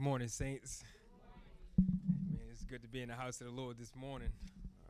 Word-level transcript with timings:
Good 0.00 0.06
morning, 0.06 0.28
saints. 0.28 0.82
Man, 1.76 2.40
it's 2.50 2.64
good 2.64 2.80
to 2.80 2.88
be 2.88 3.02
in 3.02 3.10
the 3.10 3.14
house 3.14 3.38
of 3.42 3.48
the 3.48 3.52
Lord 3.52 3.76
this 3.76 3.94
morning, 3.94 4.30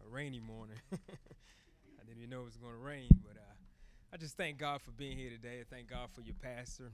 a 0.07 0.09
rainy 0.09 0.39
morning. 0.39 0.77
I 0.93 2.05
didn't 2.07 2.19
even 2.19 2.31
know 2.31 2.43
it 2.43 2.45
was 2.45 2.57
going 2.57 2.75
to 2.75 2.79
rain, 2.79 3.09
but 3.27 3.37
uh, 3.37 3.55
I 4.15 4.19
just 4.19 4.37
thank 4.37 4.59
God 4.59 4.81
for 4.83 4.93
being 4.93 5.19
here 5.19 5.31
today. 5.31 5.65
Thank 5.69 5.91
God 5.91 6.11
for 6.15 6.21
your 6.21 6.37
pastor 6.41 6.93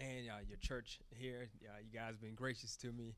and 0.00 0.30
uh, 0.30 0.40
your 0.48 0.56
church 0.56 1.00
here. 1.18 1.50
Uh, 1.66 1.76
you 1.84 1.92
guys 1.92 2.12
have 2.12 2.20
been 2.22 2.34
gracious 2.34 2.76
to 2.76 2.92
me. 2.92 3.14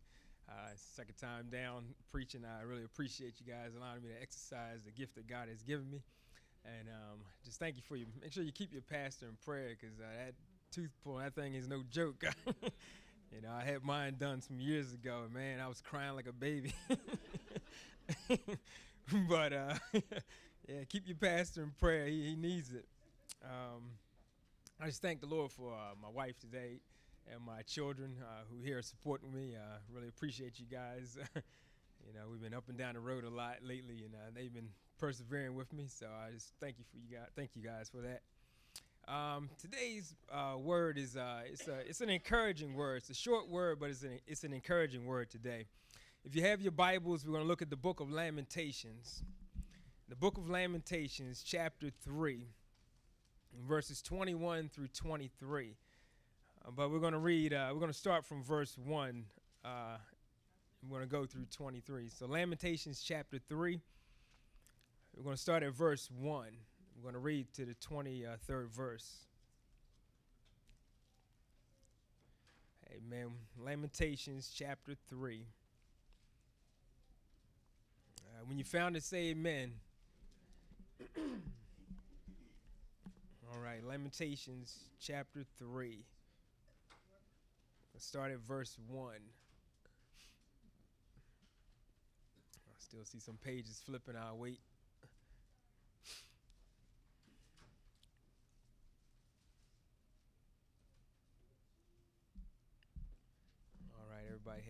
Uh, 0.48 0.74
second 0.74 1.14
time 1.14 1.46
down 1.48 1.84
preaching. 2.10 2.42
I 2.44 2.64
really 2.64 2.82
appreciate 2.82 3.34
you 3.38 3.46
guys 3.46 3.76
allowing 3.78 4.02
me 4.02 4.08
to 4.08 4.20
exercise 4.20 4.82
the 4.84 4.90
gift 4.90 5.14
that 5.14 5.28
God 5.28 5.46
has 5.48 5.62
given 5.62 5.88
me. 5.88 6.02
And 6.64 6.88
um, 6.88 7.20
just 7.44 7.60
thank 7.60 7.76
you 7.76 7.82
for 7.86 7.94
you. 7.94 8.06
Make 8.20 8.32
sure 8.32 8.42
you 8.42 8.50
keep 8.50 8.72
your 8.72 8.82
pastor 8.82 9.26
in 9.26 9.36
prayer 9.44 9.76
because 9.80 10.00
uh, 10.00 10.24
that 10.26 10.34
tooth 10.72 10.90
pull, 11.04 11.18
that 11.18 11.36
thing 11.36 11.54
is 11.54 11.68
no 11.68 11.84
joke. 11.92 12.24
You 13.34 13.42
know, 13.42 13.52
I 13.52 13.64
had 13.64 13.84
mine 13.84 14.16
done 14.18 14.42
some 14.42 14.60
years 14.60 14.92
ago, 14.92 15.22
and 15.24 15.32
man, 15.32 15.60
I 15.60 15.68
was 15.68 15.80
crying 15.80 16.16
like 16.16 16.26
a 16.26 16.32
baby. 16.32 16.74
but 19.28 19.52
uh, 19.52 19.74
yeah, 20.68 20.84
keep 20.88 21.06
your 21.06 21.16
pastor 21.16 21.62
in 21.62 21.70
prayer. 21.78 22.06
He, 22.06 22.30
he 22.30 22.36
needs 22.36 22.72
it. 22.72 22.86
Um, 23.44 23.82
I 24.80 24.86
just 24.86 25.00
thank 25.00 25.20
the 25.20 25.26
Lord 25.26 25.52
for 25.52 25.72
uh, 25.72 25.94
my 26.02 26.08
wife 26.08 26.38
today 26.40 26.80
and 27.32 27.44
my 27.44 27.62
children 27.62 28.16
uh, 28.20 28.42
who 28.50 28.64
here 28.64 28.82
supporting 28.82 29.32
me. 29.32 29.54
I 29.56 29.78
really 29.94 30.08
appreciate 30.08 30.58
you 30.58 30.66
guys. 30.66 31.16
you 31.34 32.14
know, 32.14 32.28
we've 32.30 32.42
been 32.42 32.54
up 32.54 32.68
and 32.68 32.76
down 32.76 32.94
the 32.94 33.00
road 33.00 33.24
a 33.24 33.30
lot 33.30 33.58
lately, 33.62 34.02
and 34.04 34.14
uh, 34.14 34.30
they've 34.34 34.52
been 34.52 34.70
persevering 34.98 35.54
with 35.54 35.72
me. 35.72 35.86
So 35.88 36.06
I 36.06 36.32
just 36.32 36.52
thank 36.60 36.78
you 36.78 36.84
for 36.90 36.98
you 36.98 37.16
guys. 37.16 37.28
Thank 37.36 37.50
you 37.54 37.62
guys 37.62 37.88
for 37.88 38.02
that. 38.02 38.22
Um, 39.08 39.50
today's 39.58 40.14
uh, 40.32 40.56
word 40.56 40.98
is 40.98 41.16
uh, 41.16 41.40
it's, 41.46 41.66
a, 41.66 41.78
it's 41.80 42.00
an 42.00 42.10
encouraging 42.10 42.74
word. 42.74 42.98
It's 42.98 43.10
a 43.10 43.14
short 43.14 43.48
word, 43.48 43.80
but 43.80 43.90
it's 43.90 44.02
an, 44.02 44.20
it's 44.26 44.44
an 44.44 44.52
encouraging 44.52 45.04
word 45.04 45.30
today. 45.30 45.66
If 46.24 46.36
you 46.36 46.42
have 46.42 46.60
your 46.60 46.72
Bibles, 46.72 47.24
we're 47.24 47.32
going 47.32 47.44
to 47.44 47.48
look 47.48 47.62
at 47.62 47.70
the 47.70 47.76
book 47.76 48.00
of 48.00 48.10
Lamentations. 48.10 49.22
The 50.08 50.16
book 50.16 50.38
of 50.38 50.48
Lamentations, 50.48 51.42
chapter 51.42 51.88
3, 52.04 52.46
verses 53.66 54.02
21 54.02 54.68
through 54.68 54.88
23. 54.88 55.74
Uh, 56.64 56.70
but 56.70 56.90
we're 56.90 56.98
going 56.98 57.12
to 57.12 57.18
read, 57.18 57.52
uh, 57.52 57.70
we're 57.72 57.80
going 57.80 57.92
to 57.92 57.98
start 57.98 58.24
from 58.24 58.44
verse 58.44 58.76
1. 58.78 59.24
Uh, 59.64 59.68
we're 60.88 60.98
going 60.98 61.08
to 61.08 61.12
go 61.12 61.26
through 61.26 61.46
23. 61.46 62.08
So, 62.08 62.26
Lamentations, 62.26 63.02
chapter 63.02 63.38
3. 63.48 63.80
We're 65.16 65.24
going 65.24 65.36
to 65.36 65.42
start 65.42 65.62
at 65.62 65.72
verse 65.72 66.08
1. 66.16 66.46
We're 67.00 67.12
going 67.12 67.14
to 67.14 67.20
read 67.20 67.46
to 67.54 67.64
the 67.64 67.74
23rd 67.76 68.68
verse. 68.68 69.20
Amen. 72.94 73.30
Lamentations 73.58 74.52
chapter 74.54 74.92
3. 75.08 75.46
Uh, 78.18 78.44
when 78.44 78.58
you 78.58 78.64
found 78.64 78.96
it, 78.96 79.02
say 79.02 79.30
amen. 79.30 79.72
All 83.50 83.60
right, 83.62 83.82
Lamentations 83.82 84.76
chapter 85.00 85.42
3. 85.58 86.04
Let's 87.94 88.04
start 88.04 88.30
at 88.30 88.40
verse 88.40 88.76
1. 88.88 89.14
I 89.14 89.18
still 92.78 93.04
see 93.04 93.20
some 93.20 93.38
pages 93.42 93.80
flipping. 93.86 94.16
I'll 94.16 94.36
wait. 94.36 94.60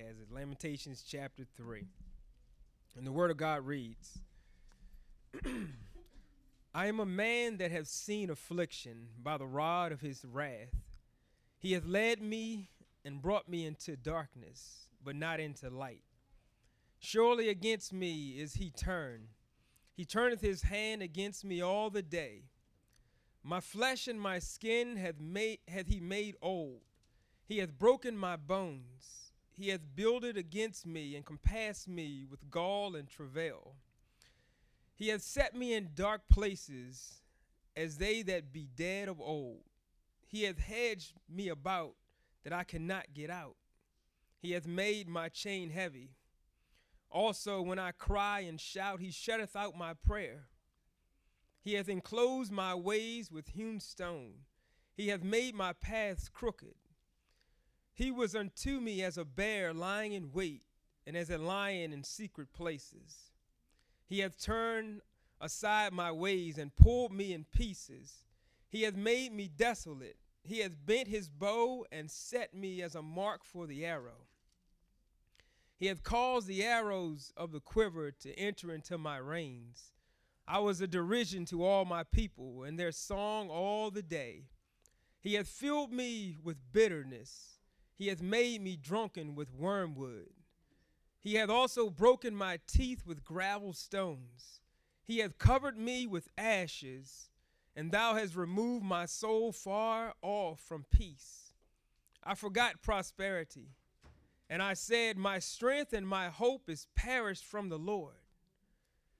Has 0.06 0.18
it. 0.18 0.32
Lamentations 0.32 1.04
chapter 1.06 1.44
3. 1.56 1.84
And 2.96 3.06
the 3.06 3.12
word 3.12 3.30
of 3.30 3.36
God 3.36 3.66
reads 3.66 4.18
I 6.74 6.86
am 6.86 7.00
a 7.00 7.06
man 7.06 7.58
that 7.58 7.70
have 7.70 7.88
seen 7.88 8.30
affliction 8.30 9.08
by 9.22 9.36
the 9.38 9.46
rod 9.46 9.92
of 9.92 10.00
his 10.00 10.24
wrath. 10.24 10.74
He 11.58 11.72
hath 11.72 11.84
led 11.84 12.22
me 12.22 12.70
and 13.04 13.22
brought 13.22 13.48
me 13.48 13.66
into 13.66 13.96
darkness, 13.96 14.86
but 15.04 15.16
not 15.16 15.40
into 15.40 15.68
light. 15.68 16.02
Surely 16.98 17.48
against 17.48 17.92
me 17.92 18.36
is 18.38 18.54
he 18.54 18.70
turned. 18.70 19.28
He 19.96 20.04
turneth 20.04 20.40
his 20.40 20.62
hand 20.62 21.02
against 21.02 21.44
me 21.44 21.60
all 21.60 21.90
the 21.90 22.02
day. 22.02 22.44
My 23.42 23.60
flesh 23.60 24.06
and 24.06 24.20
my 24.20 24.38
skin 24.38 24.96
hath 24.96 25.18
made 25.18 25.60
hath 25.66 25.88
he 25.88 26.00
made 26.00 26.36
old. 26.42 26.80
He 27.46 27.58
hath 27.58 27.78
broken 27.78 28.16
my 28.16 28.36
bones. 28.36 29.29
He 29.60 29.68
hath 29.68 29.94
builded 29.94 30.38
against 30.38 30.86
me 30.86 31.14
and 31.14 31.26
compassed 31.26 31.86
me 31.86 32.24
with 32.24 32.50
gall 32.50 32.96
and 32.96 33.06
travail. 33.06 33.74
He 34.94 35.08
hath 35.08 35.20
set 35.20 35.54
me 35.54 35.74
in 35.74 35.90
dark 35.94 36.22
places 36.30 37.20
as 37.76 37.98
they 37.98 38.22
that 38.22 38.54
be 38.54 38.68
dead 38.74 39.06
of 39.06 39.20
old. 39.20 39.64
He 40.26 40.44
hath 40.44 40.58
hedged 40.58 41.12
me 41.28 41.50
about 41.50 41.92
that 42.42 42.54
I 42.54 42.64
cannot 42.64 43.12
get 43.12 43.28
out. 43.28 43.56
He 44.38 44.52
hath 44.52 44.66
made 44.66 45.06
my 45.06 45.28
chain 45.28 45.68
heavy. 45.68 46.12
Also, 47.10 47.60
when 47.60 47.78
I 47.78 47.90
cry 47.90 48.40
and 48.40 48.58
shout, 48.58 49.00
he 49.00 49.10
shutteth 49.10 49.54
out 49.54 49.76
my 49.76 49.92
prayer. 49.92 50.46
He 51.60 51.74
hath 51.74 51.90
enclosed 51.90 52.50
my 52.50 52.74
ways 52.74 53.30
with 53.30 53.48
hewn 53.48 53.78
stone. 53.78 54.36
He 54.96 55.08
hath 55.08 55.22
made 55.22 55.54
my 55.54 55.74
paths 55.74 56.30
crooked. 56.30 56.76
He 58.00 58.10
was 58.10 58.34
unto 58.34 58.80
me 58.80 59.02
as 59.02 59.18
a 59.18 59.26
bear 59.26 59.74
lying 59.74 60.14
in 60.14 60.32
wait, 60.32 60.62
and 61.06 61.14
as 61.14 61.28
a 61.28 61.36
lion 61.36 61.92
in 61.92 62.02
secret 62.02 62.50
places. 62.54 63.30
He 64.06 64.20
hath 64.20 64.40
turned 64.40 65.02
aside 65.38 65.92
my 65.92 66.10
ways 66.10 66.56
and 66.56 66.74
pulled 66.74 67.12
me 67.12 67.34
in 67.34 67.44
pieces. 67.44 68.24
He 68.70 68.84
hath 68.84 68.96
made 68.96 69.34
me 69.34 69.50
desolate. 69.54 70.16
He 70.42 70.60
hath 70.60 70.86
bent 70.86 71.08
his 71.08 71.28
bow 71.28 71.84
and 71.92 72.10
set 72.10 72.54
me 72.54 72.80
as 72.80 72.94
a 72.94 73.02
mark 73.02 73.44
for 73.44 73.66
the 73.66 73.84
arrow. 73.84 74.28
He 75.76 75.84
hath 75.84 76.02
caused 76.02 76.46
the 76.46 76.64
arrows 76.64 77.34
of 77.36 77.52
the 77.52 77.60
quiver 77.60 78.12
to 78.12 78.34
enter 78.38 78.72
into 78.72 78.96
my 78.96 79.18
reins. 79.18 79.92
I 80.48 80.60
was 80.60 80.80
a 80.80 80.86
derision 80.86 81.44
to 81.46 81.66
all 81.66 81.84
my 81.84 82.04
people, 82.04 82.62
and 82.62 82.78
their 82.78 82.92
song 82.92 83.50
all 83.50 83.90
the 83.90 84.00
day. 84.00 84.44
He 85.20 85.34
hath 85.34 85.48
filled 85.48 85.92
me 85.92 86.38
with 86.42 86.72
bitterness 86.72 87.59
he 88.00 88.06
hath 88.06 88.22
made 88.22 88.62
me 88.62 88.76
drunken 88.76 89.34
with 89.34 89.52
wormwood. 89.52 90.30
He 91.18 91.34
hath 91.34 91.50
also 91.50 91.90
broken 91.90 92.34
my 92.34 92.58
teeth 92.66 93.04
with 93.04 93.26
gravel 93.26 93.74
stones. 93.74 94.62
He 95.04 95.18
hath 95.18 95.36
covered 95.36 95.76
me 95.76 96.06
with 96.06 96.30
ashes, 96.38 97.28
and 97.76 97.92
thou 97.92 98.14
hast 98.14 98.34
removed 98.34 98.86
my 98.86 99.04
soul 99.04 99.52
far 99.52 100.14
off 100.22 100.60
from 100.60 100.86
peace. 100.90 101.52
I 102.24 102.34
forgot 102.36 102.80
prosperity, 102.80 103.68
and 104.48 104.62
I 104.62 104.72
said, 104.72 105.18
My 105.18 105.38
strength 105.38 105.92
and 105.92 106.08
my 106.08 106.30
hope 106.30 106.70
is 106.70 106.86
perished 106.96 107.44
from 107.44 107.68
the 107.68 107.78
Lord. 107.78 108.14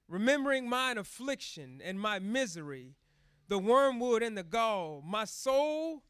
Remembering 0.09 0.71
mine 0.71 0.97
affliction 0.97 1.83
and 1.85 2.01
my 2.01 2.19
misery, 2.19 2.95
the 3.47 3.59
wormwood 3.59 4.23
and 4.23 4.39
the 4.39 4.43
gall, 4.43 5.05
my 5.07 5.27
soul 5.27 6.03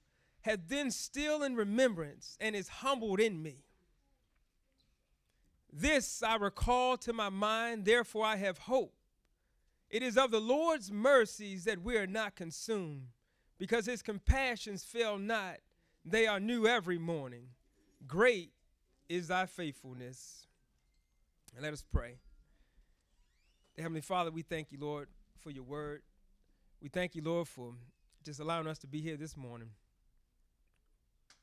hath 0.43 0.61
then 0.69 0.91
still 0.91 1.43
in 1.43 1.57
remembrance 1.57 2.37
and 2.41 2.57
is 2.57 2.69
humbled 2.69 3.21
in 3.21 3.43
me. 3.43 3.65
This 5.73 6.23
I 6.23 6.37
recall 6.37 6.97
to 6.99 7.13
my 7.13 7.29
mind, 7.29 7.85
therefore 7.85 8.25
I 8.25 8.37
have 8.37 8.59
hope. 8.59 8.95
It 9.89 10.03
is 10.03 10.17
of 10.17 10.31
the 10.31 10.41
Lord's 10.41 10.91
mercies 10.91 11.65
that 11.65 11.83
we 11.83 11.97
are 11.97 12.07
not 12.07 12.37
consumed, 12.37 13.09
because 13.59 13.87
his 13.87 14.03
compassions 14.03 14.83
fail 14.85 15.19
not, 15.19 15.57
they 16.05 16.27
are 16.27 16.41
new 16.41 16.67
every 16.67 16.99
morning. 16.99 17.49
Great 18.07 18.53
is 19.09 19.29
thy 19.29 19.47
faithfulness. 19.47 20.47
And 21.55 21.65
let 21.65 21.73
us 21.73 21.85
pray. 21.93 22.15
Heavenly 23.77 24.01
Father, 24.01 24.31
we 24.31 24.43
thank 24.43 24.73
you, 24.73 24.79
Lord, 24.81 25.09
for 25.39 25.51
your 25.51 25.65
word. 25.65 26.03
We 26.81 26.89
thank 26.89 27.15
you, 27.15 27.23
Lord, 27.23 27.49
for 27.49 27.75
just 28.25 28.41
allowing 28.41 28.67
us 28.67 28.79
to 28.79 28.87
be 28.87 29.01
here 29.01 29.17
this 29.17 29.37
morning. 29.37 29.71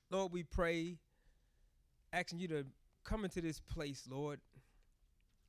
Lord, 0.10 0.32
we 0.32 0.44
pray, 0.44 0.98
asking 2.14 2.40
you 2.40 2.48
to 2.50 2.66
come 3.04 3.26
into 3.26 3.42
this 3.42 3.60
place, 3.60 4.08
Lord, 4.10 4.40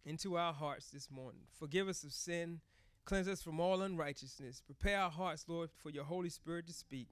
into 0.05 0.37
our 0.37 0.53
hearts 0.53 0.91
this 0.91 1.11
morning. 1.11 1.43
Forgive 1.59 1.89
us 1.89 2.03
of 2.03 2.13
sin, 2.13 2.61
cleanse 3.05 3.29
us 3.29 3.43
from 3.43 3.61
all 3.61 3.83
unrighteousness. 3.83 4.63
Prepare 4.65 5.01
our 5.01 5.11
hearts, 5.11 5.45
Lord, 5.47 5.71
for 5.83 5.91
your 5.91 6.05
Holy 6.05 6.29
Spirit 6.29 6.67
to 6.67 6.73
speak. 6.73 7.09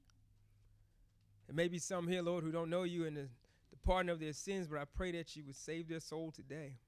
There 1.46 1.54
may 1.54 1.68
be 1.68 1.78
some 1.78 2.08
here, 2.08 2.22
Lord, 2.22 2.42
who 2.42 2.50
don't 2.50 2.70
know 2.70 2.82
you 2.82 3.06
and 3.06 3.16
the, 3.16 3.28
the 3.70 3.76
pardon 3.84 4.10
of 4.10 4.18
their 4.18 4.32
sins, 4.32 4.66
but 4.66 4.80
I 4.80 4.84
pray 4.84 5.12
that 5.12 5.36
you 5.36 5.44
would 5.44 5.56
save 5.56 5.88
their 5.88 6.00
soul 6.00 6.32
today. 6.32 6.78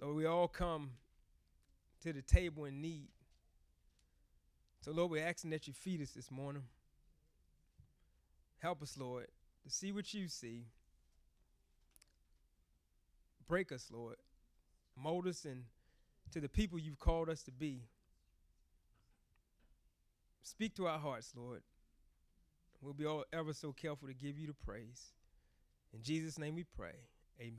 Lord, 0.00 0.16
we 0.16 0.26
all 0.26 0.48
come 0.48 0.90
to 2.02 2.12
the 2.12 2.22
table 2.22 2.64
in 2.64 2.80
need. 2.80 3.08
So, 4.80 4.90
Lord, 4.92 5.10
we're 5.10 5.26
asking 5.26 5.50
that 5.50 5.68
you 5.68 5.74
feed 5.74 6.00
us 6.00 6.10
this 6.10 6.30
morning. 6.30 6.62
Help 8.60 8.82
us, 8.82 8.96
Lord, 8.98 9.26
to 9.64 9.70
see 9.70 9.90
what 9.92 10.12
you 10.14 10.28
see. 10.28 10.64
Break 13.48 13.72
us, 13.72 13.88
Lord. 13.92 14.16
Mold 14.96 15.26
us 15.26 15.44
and 15.44 15.64
to 16.32 16.40
the 16.40 16.48
people 16.48 16.78
you've 16.78 16.98
called 16.98 17.28
us 17.28 17.42
to 17.44 17.50
be. 17.50 17.80
Speak 20.42 20.74
to 20.76 20.86
our 20.86 20.98
hearts, 20.98 21.32
Lord. 21.36 21.62
We'll 22.82 22.94
be 22.94 23.06
all 23.06 23.24
ever 23.32 23.52
so 23.52 23.72
careful 23.72 24.08
to 24.08 24.14
give 24.14 24.38
you 24.38 24.46
the 24.46 24.54
praise. 24.54 25.12
In 25.92 26.02
Jesus' 26.02 26.38
name 26.38 26.54
we 26.54 26.64
pray. 26.64 26.94
Amen. 27.40 27.56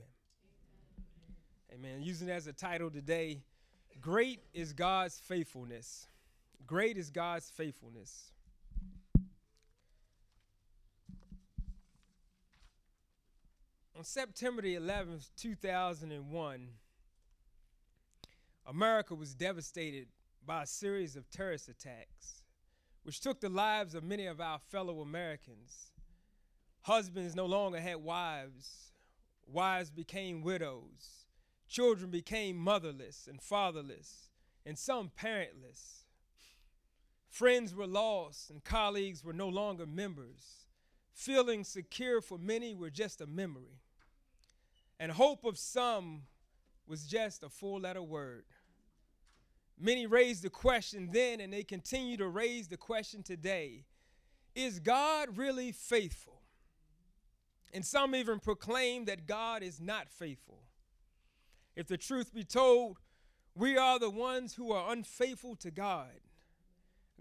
Amen. 1.72 1.92
Amen. 1.94 2.02
Using 2.02 2.30
as 2.30 2.46
a 2.46 2.52
title 2.52 2.90
today, 2.90 3.42
Great 4.00 4.40
is 4.54 4.72
God's 4.72 5.18
faithfulness. 5.18 6.06
Great 6.66 6.96
is 6.96 7.10
God's 7.10 7.50
faithfulness. 7.50 8.32
On 13.94 14.04
September 14.04 14.62
the 14.62 14.74
11th, 14.76 15.28
2001, 15.36 16.68
America 18.66 19.14
was 19.14 19.34
devastated 19.34 20.08
by 20.46 20.62
a 20.62 20.66
series 20.66 21.14
of 21.14 21.28
terrorist 21.30 21.68
attacks, 21.68 22.42
which 23.02 23.20
took 23.20 23.40
the 23.40 23.50
lives 23.50 23.94
of 23.94 24.02
many 24.02 24.24
of 24.24 24.40
our 24.40 24.58
fellow 24.58 25.02
Americans. 25.02 25.92
Husbands 26.80 27.36
no 27.36 27.44
longer 27.44 27.80
had 27.80 27.96
wives, 27.96 28.92
wives 29.46 29.90
became 29.90 30.40
widows, 30.40 31.26
children 31.68 32.10
became 32.10 32.56
motherless 32.56 33.28
and 33.28 33.42
fatherless, 33.42 34.30
and 34.64 34.78
some 34.78 35.10
parentless. 35.14 36.06
Friends 37.28 37.74
were 37.74 37.86
lost, 37.86 38.48
and 38.48 38.64
colleagues 38.64 39.22
were 39.22 39.34
no 39.34 39.48
longer 39.48 39.84
members. 39.84 40.61
Feeling 41.12 41.64
secure 41.64 42.20
for 42.20 42.38
many 42.38 42.74
were 42.74 42.90
just 42.90 43.20
a 43.20 43.26
memory. 43.26 43.80
And 44.98 45.12
hope 45.12 45.44
of 45.44 45.58
some 45.58 46.22
was 46.86 47.06
just 47.06 47.42
a 47.42 47.48
four 47.48 47.80
letter 47.80 48.02
word. 48.02 48.44
Many 49.78 50.06
raised 50.06 50.42
the 50.42 50.50
question 50.50 51.08
then, 51.12 51.40
and 51.40 51.52
they 51.52 51.64
continue 51.64 52.16
to 52.18 52.28
raise 52.28 52.68
the 52.68 52.76
question 52.76 53.22
today 53.22 53.84
Is 54.54 54.78
God 54.78 55.36
really 55.36 55.72
faithful? 55.72 56.40
And 57.74 57.84
some 57.84 58.14
even 58.14 58.38
proclaim 58.38 59.06
that 59.06 59.26
God 59.26 59.62
is 59.62 59.80
not 59.80 60.10
faithful. 60.10 60.60
If 61.74 61.88
the 61.88 61.96
truth 61.96 62.34
be 62.34 62.44
told, 62.44 62.98
we 63.54 63.78
are 63.78 63.98
the 63.98 64.10
ones 64.10 64.54
who 64.54 64.72
are 64.72 64.92
unfaithful 64.92 65.56
to 65.56 65.70
God. 65.70 66.20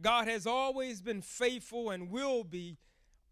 God 0.01 0.27
has 0.27 0.45
always 0.45 1.01
been 1.01 1.21
faithful 1.21 1.89
and 1.89 2.09
will 2.09 2.43
be 2.43 2.77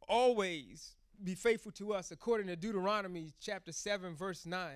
always 0.09 0.95
be 1.23 1.35
faithful 1.35 1.71
to 1.73 1.93
us, 1.93 2.11
according 2.11 2.47
to 2.47 2.55
Deuteronomy 2.55 3.33
chapter 3.39 3.71
7, 3.71 4.15
verse 4.15 4.45
9. 4.45 4.71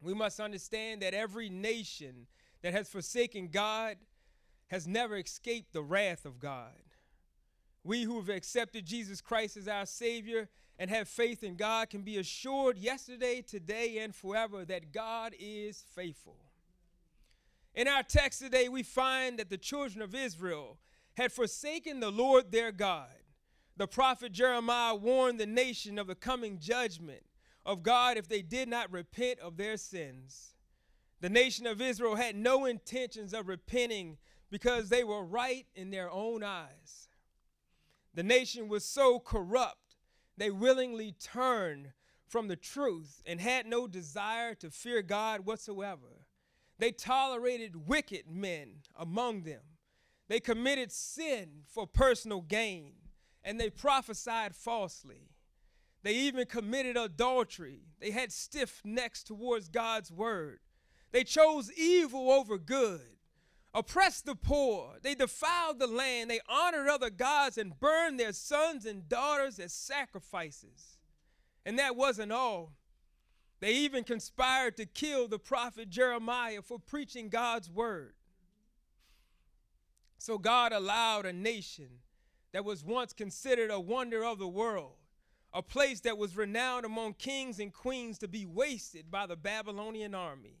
We 0.00 0.14
must 0.14 0.40
understand 0.40 1.02
that 1.02 1.14
every 1.14 1.48
nation 1.48 2.26
that 2.62 2.72
has 2.72 2.88
forsaken 2.88 3.48
God 3.48 3.96
has 4.68 4.86
never 4.86 5.16
escaped 5.16 5.72
the 5.72 5.82
wrath 5.82 6.24
of 6.24 6.38
God. 6.38 6.72
We 7.84 8.04
who 8.04 8.16
have 8.18 8.28
accepted 8.28 8.86
Jesus 8.86 9.20
Christ 9.20 9.56
as 9.56 9.68
our 9.68 9.86
Savior 9.86 10.48
and 10.78 10.90
have 10.90 11.08
faith 11.08 11.44
in 11.44 11.56
God 11.56 11.90
can 11.90 12.02
be 12.02 12.18
assured 12.18 12.78
yesterday, 12.78 13.42
today, 13.42 13.98
and 13.98 14.14
forever 14.14 14.64
that 14.64 14.92
God 14.92 15.34
is 15.38 15.84
faithful. 15.94 16.38
In 17.74 17.88
our 17.88 18.02
text 18.02 18.40
today, 18.40 18.68
we 18.68 18.82
find 18.82 19.38
that 19.38 19.50
the 19.50 19.58
children 19.58 20.02
of 20.02 20.14
Israel 20.14 20.78
had 21.16 21.32
forsaken 21.32 22.00
the 22.00 22.10
Lord 22.10 22.50
their 22.50 22.72
God. 22.72 23.08
The 23.82 23.88
prophet 23.88 24.30
Jeremiah 24.30 24.94
warned 24.94 25.40
the 25.40 25.44
nation 25.44 25.98
of 25.98 26.06
the 26.06 26.14
coming 26.14 26.60
judgment 26.60 27.24
of 27.66 27.82
God 27.82 28.16
if 28.16 28.28
they 28.28 28.40
did 28.40 28.68
not 28.68 28.92
repent 28.92 29.40
of 29.40 29.56
their 29.56 29.76
sins. 29.76 30.54
The 31.20 31.28
nation 31.28 31.66
of 31.66 31.80
Israel 31.80 32.14
had 32.14 32.36
no 32.36 32.64
intentions 32.64 33.34
of 33.34 33.48
repenting 33.48 34.18
because 34.52 34.88
they 34.88 35.02
were 35.02 35.24
right 35.24 35.66
in 35.74 35.90
their 35.90 36.08
own 36.08 36.44
eyes. 36.44 37.08
The 38.14 38.22
nation 38.22 38.68
was 38.68 38.84
so 38.84 39.18
corrupt, 39.18 39.96
they 40.36 40.52
willingly 40.52 41.16
turned 41.20 41.90
from 42.28 42.46
the 42.46 42.54
truth 42.54 43.20
and 43.26 43.40
had 43.40 43.66
no 43.66 43.88
desire 43.88 44.54
to 44.54 44.70
fear 44.70 45.02
God 45.02 45.44
whatsoever. 45.44 46.28
They 46.78 46.92
tolerated 46.92 47.88
wicked 47.88 48.30
men 48.30 48.74
among 48.94 49.42
them. 49.42 49.62
They 50.28 50.38
committed 50.38 50.92
sin 50.92 51.64
for 51.66 51.84
personal 51.84 52.42
gain, 52.42 52.92
and 53.44 53.60
they 53.60 53.70
prophesied 53.70 54.54
falsely. 54.54 55.28
They 56.02 56.14
even 56.14 56.46
committed 56.46 56.96
adultery. 56.96 57.80
They 58.00 58.10
had 58.10 58.32
stiff 58.32 58.80
necks 58.84 59.22
towards 59.22 59.68
God's 59.68 60.10
word. 60.10 60.58
They 61.12 61.24
chose 61.24 61.70
evil 61.72 62.30
over 62.30 62.58
good, 62.58 63.02
oppressed 63.74 64.26
the 64.26 64.34
poor. 64.34 64.94
They 65.02 65.14
defiled 65.14 65.78
the 65.78 65.86
land. 65.86 66.30
They 66.30 66.40
honored 66.48 66.88
other 66.88 67.10
gods 67.10 67.58
and 67.58 67.78
burned 67.78 68.18
their 68.18 68.32
sons 68.32 68.86
and 68.86 69.08
daughters 69.08 69.58
as 69.58 69.72
sacrifices. 69.72 70.98
And 71.64 71.78
that 71.78 71.94
wasn't 71.94 72.32
all. 72.32 72.72
They 73.60 73.74
even 73.74 74.02
conspired 74.02 74.76
to 74.78 74.86
kill 74.86 75.28
the 75.28 75.38
prophet 75.38 75.88
Jeremiah 75.88 76.62
for 76.62 76.80
preaching 76.80 77.28
God's 77.28 77.70
word. 77.70 78.14
So 80.18 80.36
God 80.36 80.72
allowed 80.72 81.26
a 81.26 81.32
nation 81.32 82.01
that 82.52 82.64
was 82.64 82.84
once 82.84 83.12
considered 83.12 83.70
a 83.70 83.80
wonder 83.80 84.24
of 84.24 84.38
the 84.38 84.48
world, 84.48 84.96
a 85.52 85.62
place 85.62 86.00
that 86.00 86.18
was 86.18 86.36
renowned 86.36 86.84
among 86.84 87.14
kings 87.14 87.58
and 87.58 87.72
queens, 87.72 88.18
to 88.18 88.28
be 88.28 88.46
wasted 88.46 89.10
by 89.10 89.26
the 89.26 89.36
Babylonian 89.36 90.14
army. 90.14 90.58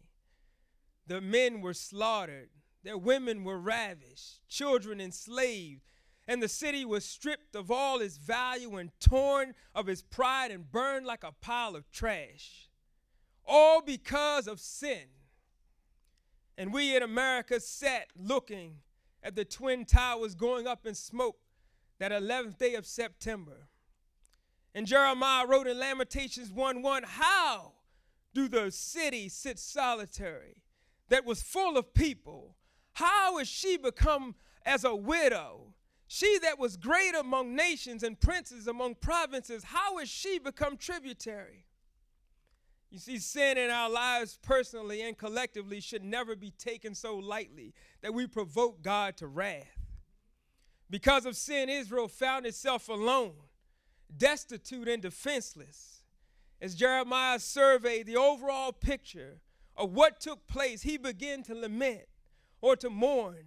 The 1.06 1.20
men 1.20 1.60
were 1.60 1.74
slaughtered, 1.74 2.48
their 2.82 2.98
women 2.98 3.44
were 3.44 3.58
ravished, 3.58 4.46
children 4.48 5.00
enslaved, 5.00 5.82
and 6.26 6.42
the 6.42 6.48
city 6.48 6.84
was 6.84 7.04
stripped 7.04 7.54
of 7.54 7.70
all 7.70 8.00
its 8.00 8.16
value 8.16 8.76
and 8.76 8.90
torn 9.00 9.54
of 9.74 9.88
its 9.88 10.02
pride 10.02 10.50
and 10.50 10.70
burned 10.70 11.06
like 11.06 11.24
a 11.24 11.32
pile 11.32 11.74
of 11.74 11.90
trash. 11.90 12.68
All 13.44 13.82
because 13.82 14.46
of 14.46 14.60
sin. 14.60 15.08
And 16.56 16.72
we 16.72 16.94
in 16.94 17.02
America 17.02 17.58
sat 17.58 18.06
looking 18.16 18.76
at 19.22 19.34
the 19.34 19.44
Twin 19.44 19.84
Towers 19.84 20.34
going 20.34 20.66
up 20.66 20.86
in 20.86 20.94
smoke 20.94 21.36
that 21.98 22.12
11th 22.12 22.58
day 22.58 22.74
of 22.74 22.86
September. 22.86 23.68
And 24.74 24.86
Jeremiah 24.86 25.46
wrote 25.46 25.66
in 25.66 25.78
Lamentations 25.78 26.50
1 26.50 26.82
1 26.82 27.02
How 27.04 27.72
do 28.34 28.48
the 28.48 28.70
city 28.70 29.28
sit 29.28 29.58
solitary? 29.58 30.62
that 31.12 31.26
was 31.26 31.42
full 31.42 31.76
of 31.76 31.92
people, 31.92 32.56
how 32.94 33.38
is 33.38 33.46
she 33.46 33.76
become 33.76 34.34
as 34.64 34.82
a 34.82 34.96
widow? 34.96 35.74
She 36.06 36.38
that 36.38 36.58
was 36.58 36.78
great 36.78 37.14
among 37.14 37.54
nations 37.54 38.02
and 38.02 38.18
princes 38.18 38.66
among 38.66 38.94
provinces, 38.94 39.62
how 39.64 39.98
is 39.98 40.08
she 40.08 40.38
become 40.38 40.78
tributary? 40.78 41.66
You 42.90 42.98
see, 42.98 43.18
sin 43.18 43.58
in 43.58 43.68
our 43.68 43.90
lives 43.90 44.38
personally 44.42 45.02
and 45.02 45.16
collectively 45.16 45.80
should 45.80 46.02
never 46.02 46.34
be 46.34 46.50
taken 46.50 46.94
so 46.94 47.16
lightly 47.16 47.74
that 48.00 48.14
we 48.14 48.26
provoke 48.26 48.82
God 48.82 49.18
to 49.18 49.26
wrath. 49.26 49.81
Because 50.92 51.24
of 51.24 51.38
sin, 51.38 51.70
Israel 51.70 52.06
found 52.06 52.44
itself 52.44 52.90
alone, 52.90 53.32
destitute, 54.14 54.88
and 54.88 55.00
defenseless. 55.00 56.02
As 56.60 56.74
Jeremiah 56.74 57.38
surveyed 57.38 58.04
the 58.04 58.18
overall 58.18 58.72
picture 58.72 59.40
of 59.74 59.94
what 59.94 60.20
took 60.20 60.46
place, 60.46 60.82
he 60.82 60.98
began 60.98 61.42
to 61.44 61.54
lament 61.54 62.02
or 62.60 62.76
to 62.76 62.90
mourn. 62.90 63.46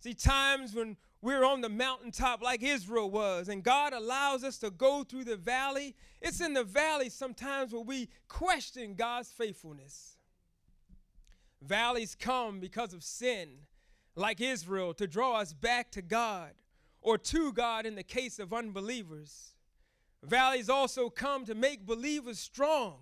See, 0.00 0.14
times 0.14 0.74
when 0.74 0.96
we're 1.22 1.44
on 1.44 1.60
the 1.60 1.68
mountaintop 1.68 2.42
like 2.42 2.60
Israel 2.60 3.08
was, 3.08 3.48
and 3.48 3.62
God 3.62 3.92
allows 3.92 4.42
us 4.42 4.58
to 4.58 4.70
go 4.72 5.04
through 5.04 5.24
the 5.24 5.36
valley, 5.36 5.94
it's 6.20 6.40
in 6.40 6.54
the 6.54 6.64
valley 6.64 7.08
sometimes 7.08 7.72
where 7.72 7.82
we 7.82 8.08
question 8.26 8.96
God's 8.96 9.28
faithfulness. 9.28 10.16
Valleys 11.62 12.16
come 12.16 12.58
because 12.58 12.92
of 12.92 13.04
sin, 13.04 13.58
like 14.16 14.40
Israel, 14.40 14.92
to 14.94 15.06
draw 15.06 15.36
us 15.36 15.52
back 15.52 15.92
to 15.92 16.02
God 16.02 16.50
or 17.04 17.18
to 17.18 17.52
God 17.52 17.86
in 17.86 17.94
the 17.94 18.02
case 18.02 18.40
of 18.40 18.52
unbelievers. 18.52 19.54
Valleys 20.24 20.70
also 20.70 21.10
come 21.10 21.44
to 21.44 21.54
make 21.54 21.86
believers 21.86 22.40
strong. 22.40 22.96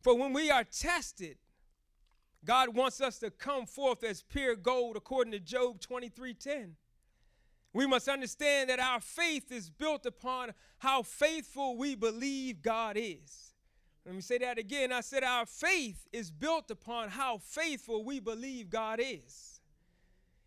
For 0.00 0.16
when 0.18 0.32
we 0.32 0.50
are 0.50 0.64
tested, 0.64 1.36
God 2.44 2.74
wants 2.74 3.00
us 3.00 3.18
to 3.18 3.30
come 3.30 3.66
forth 3.66 4.02
as 4.02 4.22
pure 4.22 4.56
gold 4.56 4.96
according 4.96 5.32
to 5.32 5.38
Job 5.38 5.80
23:10. 5.80 6.76
We 7.74 7.86
must 7.86 8.08
understand 8.08 8.70
that 8.70 8.80
our 8.80 9.00
faith 9.00 9.52
is 9.52 9.68
built 9.68 10.06
upon 10.06 10.54
how 10.78 11.02
faithful 11.02 11.76
we 11.76 11.94
believe 11.94 12.62
God 12.62 12.96
is. 12.98 13.54
Let 14.06 14.14
me 14.14 14.20
say 14.20 14.38
that 14.38 14.58
again. 14.58 14.92
I 14.92 15.00
said 15.00 15.22
our 15.22 15.44
faith 15.44 16.06
is 16.12 16.30
built 16.30 16.70
upon 16.70 17.10
how 17.10 17.38
faithful 17.38 18.04
we 18.04 18.20
believe 18.20 18.70
God 18.70 19.00
is. 19.02 19.60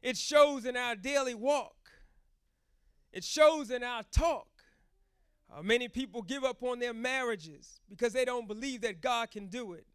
It 0.01 0.17
shows 0.17 0.65
in 0.65 0.77
our 0.77 0.95
daily 0.95 1.35
walk. 1.35 1.76
It 3.17 3.23
shows 3.23 3.71
in 3.71 3.83
our 3.83 4.03
talk. 4.11 4.47
Uh, 5.51 5.63
many 5.63 5.87
people 5.87 6.21
give 6.21 6.43
up 6.43 6.61
on 6.61 6.77
their 6.77 6.93
marriages 6.93 7.81
because 7.89 8.13
they 8.13 8.25
don't 8.25 8.47
believe 8.47 8.81
that 8.81 9.01
God 9.01 9.31
can 9.31 9.47
do 9.47 9.73
it. 9.73 9.87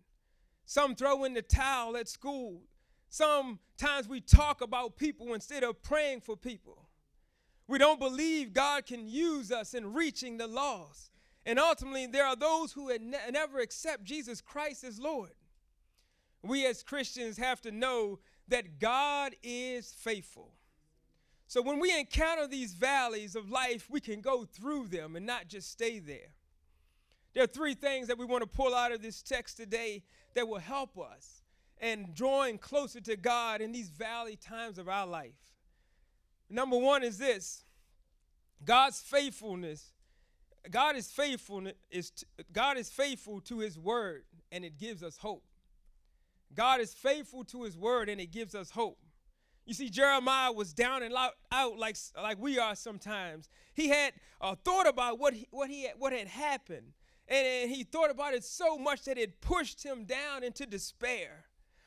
Some 0.65 0.97
throw 0.97 1.23
in 1.23 1.33
the 1.33 1.43
towel 1.43 1.97
at 1.97 2.09
school. 2.09 2.63
Sometimes 3.11 4.09
we 4.09 4.21
talk 4.21 4.61
about 4.61 4.97
people 4.97 5.35
instead 5.35 5.63
of 5.63 5.81
praying 5.85 6.23
for 6.23 6.37
people. 6.37 6.89
We 7.69 7.79
don't 7.79 8.01
believe 8.01 8.53
God 8.53 8.87
can 8.87 9.07
use 9.07 9.53
us 9.53 9.73
in 9.73 9.93
reaching 9.93 10.37
the 10.37 10.49
lost. 10.49 11.13
And 11.47 11.61
ultimately, 11.61 12.07
there 12.07 12.27
are 12.27 12.35
those 12.35 12.73
who 12.73 12.89
ne- 12.89 13.31
never 13.31 13.61
accept 13.61 14.03
Jesus 14.03 14.41
Christ 14.41 14.83
as 14.83 14.99
Lord. 14.99 15.31
We 16.43 16.67
as 16.67 16.83
Christians 16.83 17.39
have 17.39 17.61
to 17.61 17.71
know 17.71 18.19
that 18.49 18.81
God 18.81 19.37
is 19.45 19.93
faithful. 19.93 20.55
So 21.53 21.61
when 21.61 21.81
we 21.81 21.95
encounter 21.95 22.47
these 22.47 22.73
valleys 22.73 23.37
of 23.37 23.51
life, 23.51 23.91
we 23.91 24.01
can 24.01 24.23
go 24.23 24.47
through 24.47 24.87
them 24.87 25.17
and 25.17 25.27
not 25.27 25.49
just 25.49 25.71
stay 25.71 25.99
there. 25.99 26.33
There 27.35 27.45
are 27.45 27.47
three 27.47 27.75
things 27.75 28.09
that 28.09 28.17
we 28.17 28.25
want 28.25 28.41
to 28.41 28.47
pull 28.47 28.75
out 28.75 28.91
of 28.91 29.03
this 29.03 29.21
text 29.21 29.59
today 29.59 30.03
that 30.33 30.49
will 30.49 30.61
help 30.61 30.99
us 30.99 31.43
and 31.79 32.15
drawing 32.15 32.57
closer 32.57 33.03
to 33.03 33.19
God 33.19 33.61
in 33.61 33.71
these 33.71 33.91
valley 33.91 34.35
times 34.35 34.79
of 34.79 34.89
our 34.89 35.07
life. 35.07 35.37
Number 36.49 36.79
one 36.79 37.03
is 37.03 37.19
this 37.19 37.65
God's 38.65 39.03
faithfulness. 39.03 39.93
God 40.71 40.97
is 40.97 41.11
faithful 41.11 41.67
is 41.91 42.13
God 42.51 42.79
is 42.79 42.89
faithful 42.89 43.43
to 43.43 43.59
his 43.59 43.79
word 43.79 44.23
and 44.51 44.65
it 44.65 44.79
gives 44.79 45.03
us 45.03 45.19
hope. 45.19 45.45
God 46.55 46.81
is 46.81 46.95
faithful 46.95 47.45
to 47.45 47.65
his 47.65 47.77
word 47.77 48.09
and 48.09 48.23
it 48.23 48.33
gives 48.33 48.55
us 48.55 48.71
hope. 48.71 48.97
You 49.65 49.75
see, 49.75 49.89
Jeremiah 49.89 50.53
was 50.53 50.73
down 50.73 51.03
and 51.03 51.15
out 51.53 51.79
like, 51.79 51.97
like 52.21 52.39
we 52.39 52.59
are 52.59 52.75
sometimes. 52.75 53.49
He 53.75 53.89
had 53.89 54.15
uh, 54.41 54.57
thought 54.65 54.89
about 54.89 55.19
what 55.19 55.35
he, 55.35 55.47
what, 55.51 55.71
he 55.71 55.85
had, 55.85 55.93
what 55.99 56.13
had 56.13 56.27
happened, 56.27 56.93
and, 57.29 57.47
and, 57.47 57.71
he 57.71 57.85
thought 57.85 58.11
about 58.11 58.35
it 58.35 58.45
so 58.45 58.77
much 58.77 59.05
that 59.05 59.17
it 59.17 59.41
pushed 59.41 59.85
him 59.85 60.05
down 60.05 60.43
into 60.43 60.67
despair. 60.67 61.45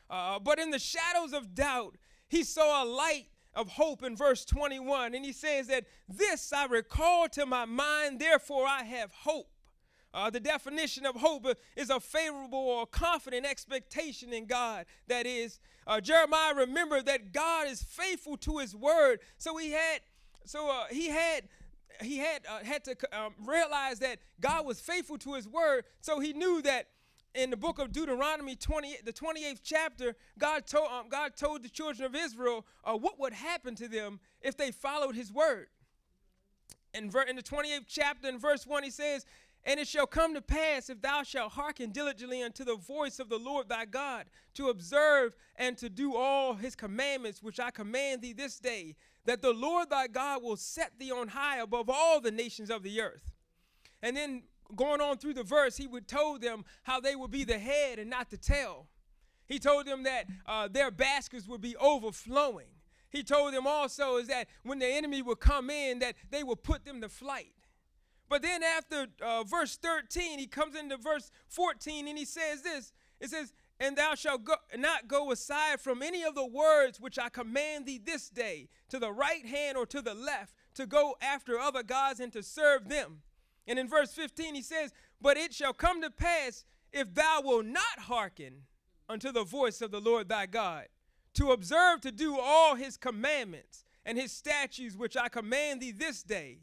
Uh, 0.10 0.40
but 0.40 0.58
in 0.60 0.72
the 0.72 0.80
shadows 0.80 1.34
of 1.34 1.54
doubt, 1.54 1.98
he 2.30 2.44
saw 2.44 2.84
a 2.84 2.86
light 2.86 3.28
of 3.54 3.70
hope 3.70 4.04
in 4.04 4.16
verse 4.16 4.46
21, 4.46 5.14
and 5.14 5.26
he 5.26 5.34
says 5.34 5.68
that 5.68 5.86
this 6.08 6.54
I 6.54 6.66
recall 6.66 7.28
to 7.30 7.46
my 7.46 7.66
mind, 7.66 8.20
therefore 8.20 8.66
I 8.68 8.84
have 8.84 9.12
hope. 9.12 9.50
Uh, 10.14 10.30
the 10.30 10.40
definition 10.40 11.06
of 11.06 11.16
hope 11.18 11.46
is 11.76 11.90
a 11.90 12.00
favorable 12.00 12.58
or 12.58 12.86
confident 12.86 13.46
expectation 13.46 14.32
in 14.32 14.46
God. 14.46 14.86
That 15.08 15.26
is, 15.26 15.60
uh, 15.88 16.02
Jeremiah 16.02 16.54
remembered 16.56 17.06
that 17.06 17.32
God 17.32 17.68
is 17.68 17.84
faithful 17.84 18.38
to 18.38 18.58
His 18.58 18.76
word. 18.76 19.20
So 19.38 19.58
he 19.58 19.72
had, 19.72 20.02
so 20.46 20.70
uh, 20.70 20.86
he 20.90 21.10
had, 21.10 21.44
he 22.02 22.18
had 22.18 22.42
uh, 22.50 22.64
had 22.64 22.84
to 22.86 22.96
um, 23.12 23.34
realize 23.46 24.00
that 24.00 24.20
God 24.42 24.66
was 24.66 24.80
faithful 24.80 25.18
to 25.20 25.34
His 25.36 25.48
word. 25.48 25.86
So 26.02 26.20
he 26.20 26.34
knew 26.34 26.62
that 26.64 26.88
in 27.36 27.50
the 27.50 27.58
book 27.58 27.80
of 27.80 27.92
Deuteronomy 27.92 28.56
20, 28.56 28.98
the 29.04 29.14
28th 29.14 29.60
chapter, 29.64 30.16
God 30.40 30.66
told 30.66 30.90
um, 30.90 31.10
God 31.10 31.36
told 31.36 31.64
the 31.64 31.70
children 31.70 32.06
of 32.06 32.16
Israel 32.16 32.66
uh, 32.84 32.94
what 32.94 33.20
would 33.20 33.34
happen 33.34 33.76
to 33.76 33.88
them 33.88 34.20
if 34.42 34.58
they 34.58 34.72
followed 34.72 35.16
His 35.16 35.32
word. 35.32 35.68
In, 36.94 37.12
ver- 37.12 37.24
in 37.24 37.36
the 37.36 37.44
28th 37.44 37.86
chapter, 37.88 38.30
in 38.30 38.40
verse 38.40 38.66
1, 38.66 38.84
he 38.84 38.90
says, 38.90 39.26
and 39.66 39.80
it 39.80 39.88
shall 39.88 40.06
come 40.06 40.36
to 40.36 40.42
pass, 40.42 40.90
if 40.90 41.02
thou 41.02 41.24
shalt 41.24 41.54
hearken 41.54 41.90
diligently 41.92 42.44
unto 42.44 42.64
the 42.64 42.76
voice 42.76 43.20
of 43.20 43.30
the 43.30 43.40
Lord 43.40 43.68
thy 43.68 43.86
God, 43.86 44.26
to 44.54 44.70
observe 44.70 45.36
and 45.56 45.76
to 45.80 45.90
do 45.90 46.16
all 46.16 46.54
his 46.54 46.76
commandments 46.76 47.42
which 47.42 47.60
I 47.60 47.72
command 47.72 48.22
thee 48.22 48.34
this 48.34 48.60
day, 48.60 48.96
that 49.26 49.42
the 49.42 49.54
Lord 49.54 49.90
thy 49.90 50.08
God 50.08 50.44
will 50.44 50.56
set 50.56 51.00
thee 51.00 51.12
on 51.12 51.30
high 51.30 51.58
above 51.58 51.90
all 51.90 52.22
the 52.22 52.32
nations 52.32 52.70
of 52.70 52.84
the 52.84 53.02
earth. 53.02 53.34
And 54.04 54.16
then 54.16 54.44
going 54.76 55.02
on 55.02 55.18
through 55.18 55.34
the 55.34 55.44
verse, 55.44 55.78
he 55.78 55.88
would 55.88 56.08
tell 56.08 56.38
them 56.38 56.64
how 56.84 57.00
they 57.00 57.16
would 57.16 57.32
be 57.32 57.44
the 57.44 57.58
head 57.58 57.98
and 57.98 58.10
not 58.10 58.30
the 58.30 58.38
tail. 58.38 58.88
He 59.48 59.58
told 59.58 59.88
them 59.88 60.04
that 60.04 60.28
uh, 60.46 60.68
their 60.68 60.92
baskets 60.92 61.48
would 61.48 61.62
be 61.62 61.76
overflowing. 61.78 62.68
He 63.10 63.24
told 63.24 63.54
them 63.54 63.66
also 63.66 64.18
is 64.18 64.28
that 64.28 64.48
when 64.64 64.78
the 64.78 64.88
enemy 64.88 65.22
would 65.24 65.40
come 65.40 65.70
in, 65.72 66.00
that 66.00 66.16
they 66.30 66.44
would 66.44 66.62
put 66.62 66.86
them 66.86 67.02
to 67.02 67.10
flight. 67.10 67.55
But 68.28 68.42
then 68.42 68.64
after 68.64 69.08
uh, 69.22 69.44
verse 69.44 69.78
13, 69.78 70.40
he 70.40 70.48
comes 70.48 70.76
into 70.76 70.98
verse 70.98 71.32
14 71.48 72.08
and 72.08 72.18
he 72.18 72.26
says 72.26 72.64
this 72.64 72.92
it 73.20 73.30
says, 73.30 73.54
And 73.80 73.96
thou 73.96 74.16
shalt 74.16 74.44
go, 74.44 74.56
not 74.76 75.08
go 75.08 75.32
aside 75.32 75.80
from 75.80 76.02
any 76.02 76.24
of 76.24 76.36
the 76.36 76.46
words 76.46 77.00
which 77.00 77.18
I 77.20 77.30
command 77.30 77.86
thee 77.86 78.02
this 78.04 78.30
day, 78.30 78.70
to 78.90 79.00
the 79.00 79.12
right 79.12 79.46
hand 79.46 79.78
or 79.78 79.86
to 79.88 80.02
the 80.02 80.14
left, 80.14 80.54
to 80.76 80.86
go 80.86 81.16
after 81.22 81.60
other 81.60 81.84
gods 81.84 82.20
and 82.20 82.32
to 82.34 82.44
serve 82.44 82.90
them. 82.90 83.22
And 83.68 83.80
in 83.80 83.88
verse 83.88 84.14
15, 84.14 84.56
he 84.56 84.62
says, 84.62 84.94
But 85.22 85.38
it 85.38 85.54
shall 85.54 85.74
come 85.74 86.02
to 86.02 86.12
pass 86.12 86.66
if 86.92 87.14
thou 87.14 87.42
wilt 87.44 87.66
not 87.66 88.00
hearken 88.00 88.64
unto 89.10 89.32
the 89.32 89.44
voice 89.44 89.82
of 89.82 89.92
the 89.92 90.02
Lord 90.02 90.30
thy 90.30 90.46
God, 90.46 90.88
to 91.36 91.52
observe 91.52 92.02
to 92.02 92.12
do 92.12 92.40
all 92.40 92.76
his 92.76 92.98
commandments 92.98 93.86
and 94.06 94.18
his 94.18 94.32
statutes 94.32 94.96
which 94.96 95.18
I 95.18 95.30
command 95.30 95.82
thee 95.82 95.92
this 95.92 96.22
day 96.24 96.60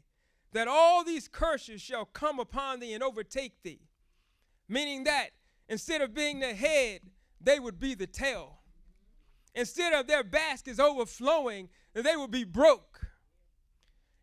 that 0.53 0.67
all 0.67 1.03
these 1.03 1.27
curses 1.27 1.81
shall 1.81 2.05
come 2.05 2.39
upon 2.39 2.79
thee 2.79 2.93
and 2.93 3.03
overtake 3.03 3.61
thee. 3.63 3.81
Meaning 4.69 5.03
that 5.03 5.29
instead 5.67 6.01
of 6.01 6.13
being 6.13 6.39
the 6.39 6.53
head, 6.53 7.01
they 7.41 7.59
would 7.59 7.79
be 7.79 7.93
the 7.95 8.07
tail. 8.07 8.59
Instead 9.55 9.93
of 9.93 10.07
their 10.07 10.23
baskets 10.23 10.79
overflowing, 10.79 11.69
they 11.93 12.15
would 12.15 12.31
be 12.31 12.43
broke. 12.43 13.01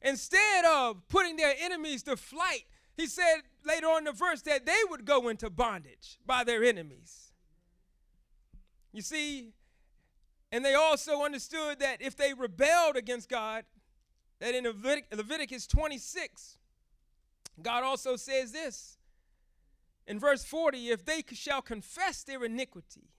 Instead 0.02 0.64
of 0.64 1.06
putting 1.08 1.36
their 1.36 1.54
enemies 1.60 2.02
to 2.04 2.16
flight, 2.16 2.64
he 2.96 3.06
said 3.06 3.42
later 3.64 3.86
on 3.86 3.98
in 3.98 4.04
the 4.04 4.12
verse 4.12 4.42
that 4.42 4.66
they 4.66 4.78
would 4.88 5.04
go 5.04 5.28
into 5.28 5.50
bondage 5.50 6.18
by 6.26 6.42
their 6.42 6.64
enemies. 6.64 7.32
You 8.92 9.02
see, 9.02 9.52
and 10.50 10.64
they 10.64 10.74
also 10.74 11.22
understood 11.22 11.78
that 11.80 12.02
if 12.02 12.16
they 12.16 12.34
rebelled 12.34 12.96
against 12.96 13.28
God, 13.28 13.64
that 14.40 14.54
in 14.54 14.64
Leviticus 14.64 15.66
26, 15.66 16.56
God 17.62 17.84
also 17.84 18.16
says 18.16 18.52
this 18.52 18.98
in 20.06 20.18
verse 20.18 20.44
40 20.44 20.88
if 20.88 21.04
they 21.04 21.22
shall 21.32 21.62
confess 21.62 22.22
their 22.22 22.44
iniquity 22.44 23.10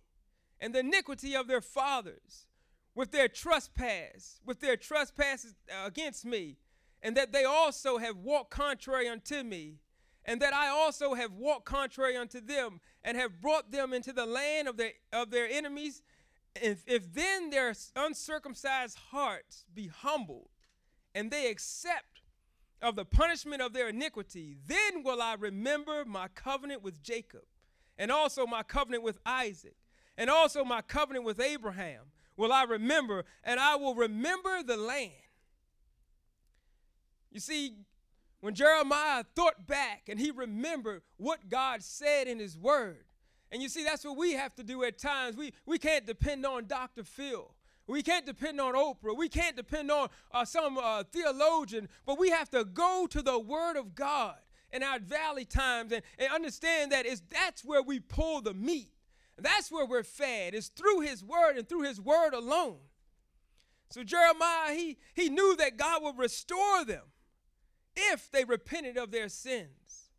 and 0.60 0.74
the 0.74 0.80
iniquity 0.80 1.36
of 1.36 1.48
their 1.48 1.62
fathers 1.62 2.48
with 2.94 3.12
their 3.12 3.28
trespass, 3.28 4.42
with 4.46 4.60
their 4.60 4.76
trespasses 4.76 5.56
against 5.86 6.26
me, 6.26 6.58
and 7.02 7.16
that 7.16 7.32
they 7.32 7.46
also 7.46 7.98
have 7.98 8.18
walked 8.18 8.52
contrary 8.52 9.08
unto 9.08 9.44
me, 9.44 9.78
and 10.26 10.42
that 10.42 10.54
I 10.54 10.68
also 10.68 11.14
have 11.14 11.32
walked 11.32 11.66
contrary 11.66 12.18
unto 12.18 12.42
them, 12.42 12.80
and 13.04 13.18
have 13.18 13.42
brought 13.42 13.72
them 13.72 13.94
into 13.94 14.14
the 14.14 14.26
land 14.26 14.68
of 14.68 14.78
their 14.78 14.92
of 15.14 15.32
their 15.32 15.48
enemies, 15.50 16.04
if, 16.56 16.84
if 16.86 17.14
then 17.14 17.50
their 17.50 17.74
uncircumcised 17.96 18.98
hearts 19.12 19.66
be 19.74 19.88
humbled 19.88 20.50
and 21.14 21.32
they 21.32 21.50
accept 21.50 22.22
of 22.82 22.96
the 22.96 23.06
punishment 23.06 23.62
of 23.62 23.74
their 23.74 23.90
iniquity, 23.90 24.58
then 24.66 25.04
will 25.04 25.22
I 25.22 25.36
remember 25.36 26.04
my 26.06 26.28
covenant 26.30 26.82
with 26.82 27.04
Jacob, 27.04 27.44
and 27.98 28.12
also 28.12 28.46
my 28.46 28.64
covenant 28.64 29.04
with 29.04 29.20
Isaac, 29.26 29.76
and 30.18 30.30
also 30.30 30.64
my 30.64 30.82
covenant 30.82 31.26
with 31.26 31.40
Abraham 31.40 32.06
will 32.38 32.52
I 32.52 32.64
remember, 32.64 33.26
and 33.44 33.60
I 33.60 33.76
will 33.76 33.94
remember 33.94 34.64
the 34.64 34.78
land. 34.78 35.12
You 37.32 37.40
see, 37.40 37.76
when 38.42 38.56
Jeremiah 38.56 39.24
thought 39.36 39.68
back 39.68 40.10
and 40.10 40.20
he 40.20 40.32
remembered 40.32 41.04
what 41.18 41.50
God 41.50 41.84
said 41.84 42.28
in 42.28 42.40
his 42.40 42.58
word, 42.58 43.06
and 43.52 43.62
you 43.62 43.70
see, 43.70 43.84
that's 43.84 44.06
what 44.06 44.18
we 44.18 44.34
have 44.34 44.56
to 44.56 44.64
do 44.64 44.84
at 44.84 44.98
times. 44.98 45.36
We, 45.36 45.54
we 45.66 45.78
can't 45.78 46.06
depend 46.06 46.46
on 46.46 46.66
Dr. 46.66 47.04
Phil. 47.04 47.54
We 47.88 48.04
can't 48.04 48.26
depend 48.26 48.62
on 48.62 48.74
Oprah. 48.74 49.18
We 49.18 49.28
can't 49.28 49.56
depend 49.56 49.92
on 49.92 50.10
uh, 50.32 50.46
some 50.46 50.78
uh, 50.78 51.04
theologian, 51.12 51.90
but 52.06 52.20
we 52.20 52.30
have 52.30 52.50
to 52.52 52.64
go 52.64 53.08
to 53.10 53.22
the 53.22 53.40
Word 53.40 53.76
of 53.76 53.96
God 53.96 54.36
in 54.72 54.84
our 54.84 55.00
valley 55.00 55.46
times 55.46 55.92
and, 55.92 56.02
and 56.18 56.32
understand 56.32 56.92
that 56.92 57.06
is 57.06 57.22
that's 57.30 57.66
where 57.66 57.82
we 57.82 58.00
pull 58.00 58.42
the 58.42 58.54
meat. 58.54 58.92
That's 59.38 59.72
where 59.72 59.86
we're 59.86 60.04
fed. 60.04 60.54
It's 60.54 60.68
through 60.70 61.02
His 61.02 61.24
Word 61.24 61.58
and 61.58 61.68
through 61.68 61.82
His 61.84 62.00
Word 62.00 62.34
alone. 62.34 62.78
So 63.90 64.04
Jeremiah, 64.04 64.74
he, 64.74 64.98
he 65.14 65.30
knew 65.30 65.56
that 65.58 65.76
God 65.76 66.02
would 66.04 66.18
restore 66.18 66.86
them 66.86 67.04
if 67.96 68.32
they 68.32 68.46
repented 68.46 68.98
of 68.98 69.12
their 69.12 69.28
sins. 69.28 70.12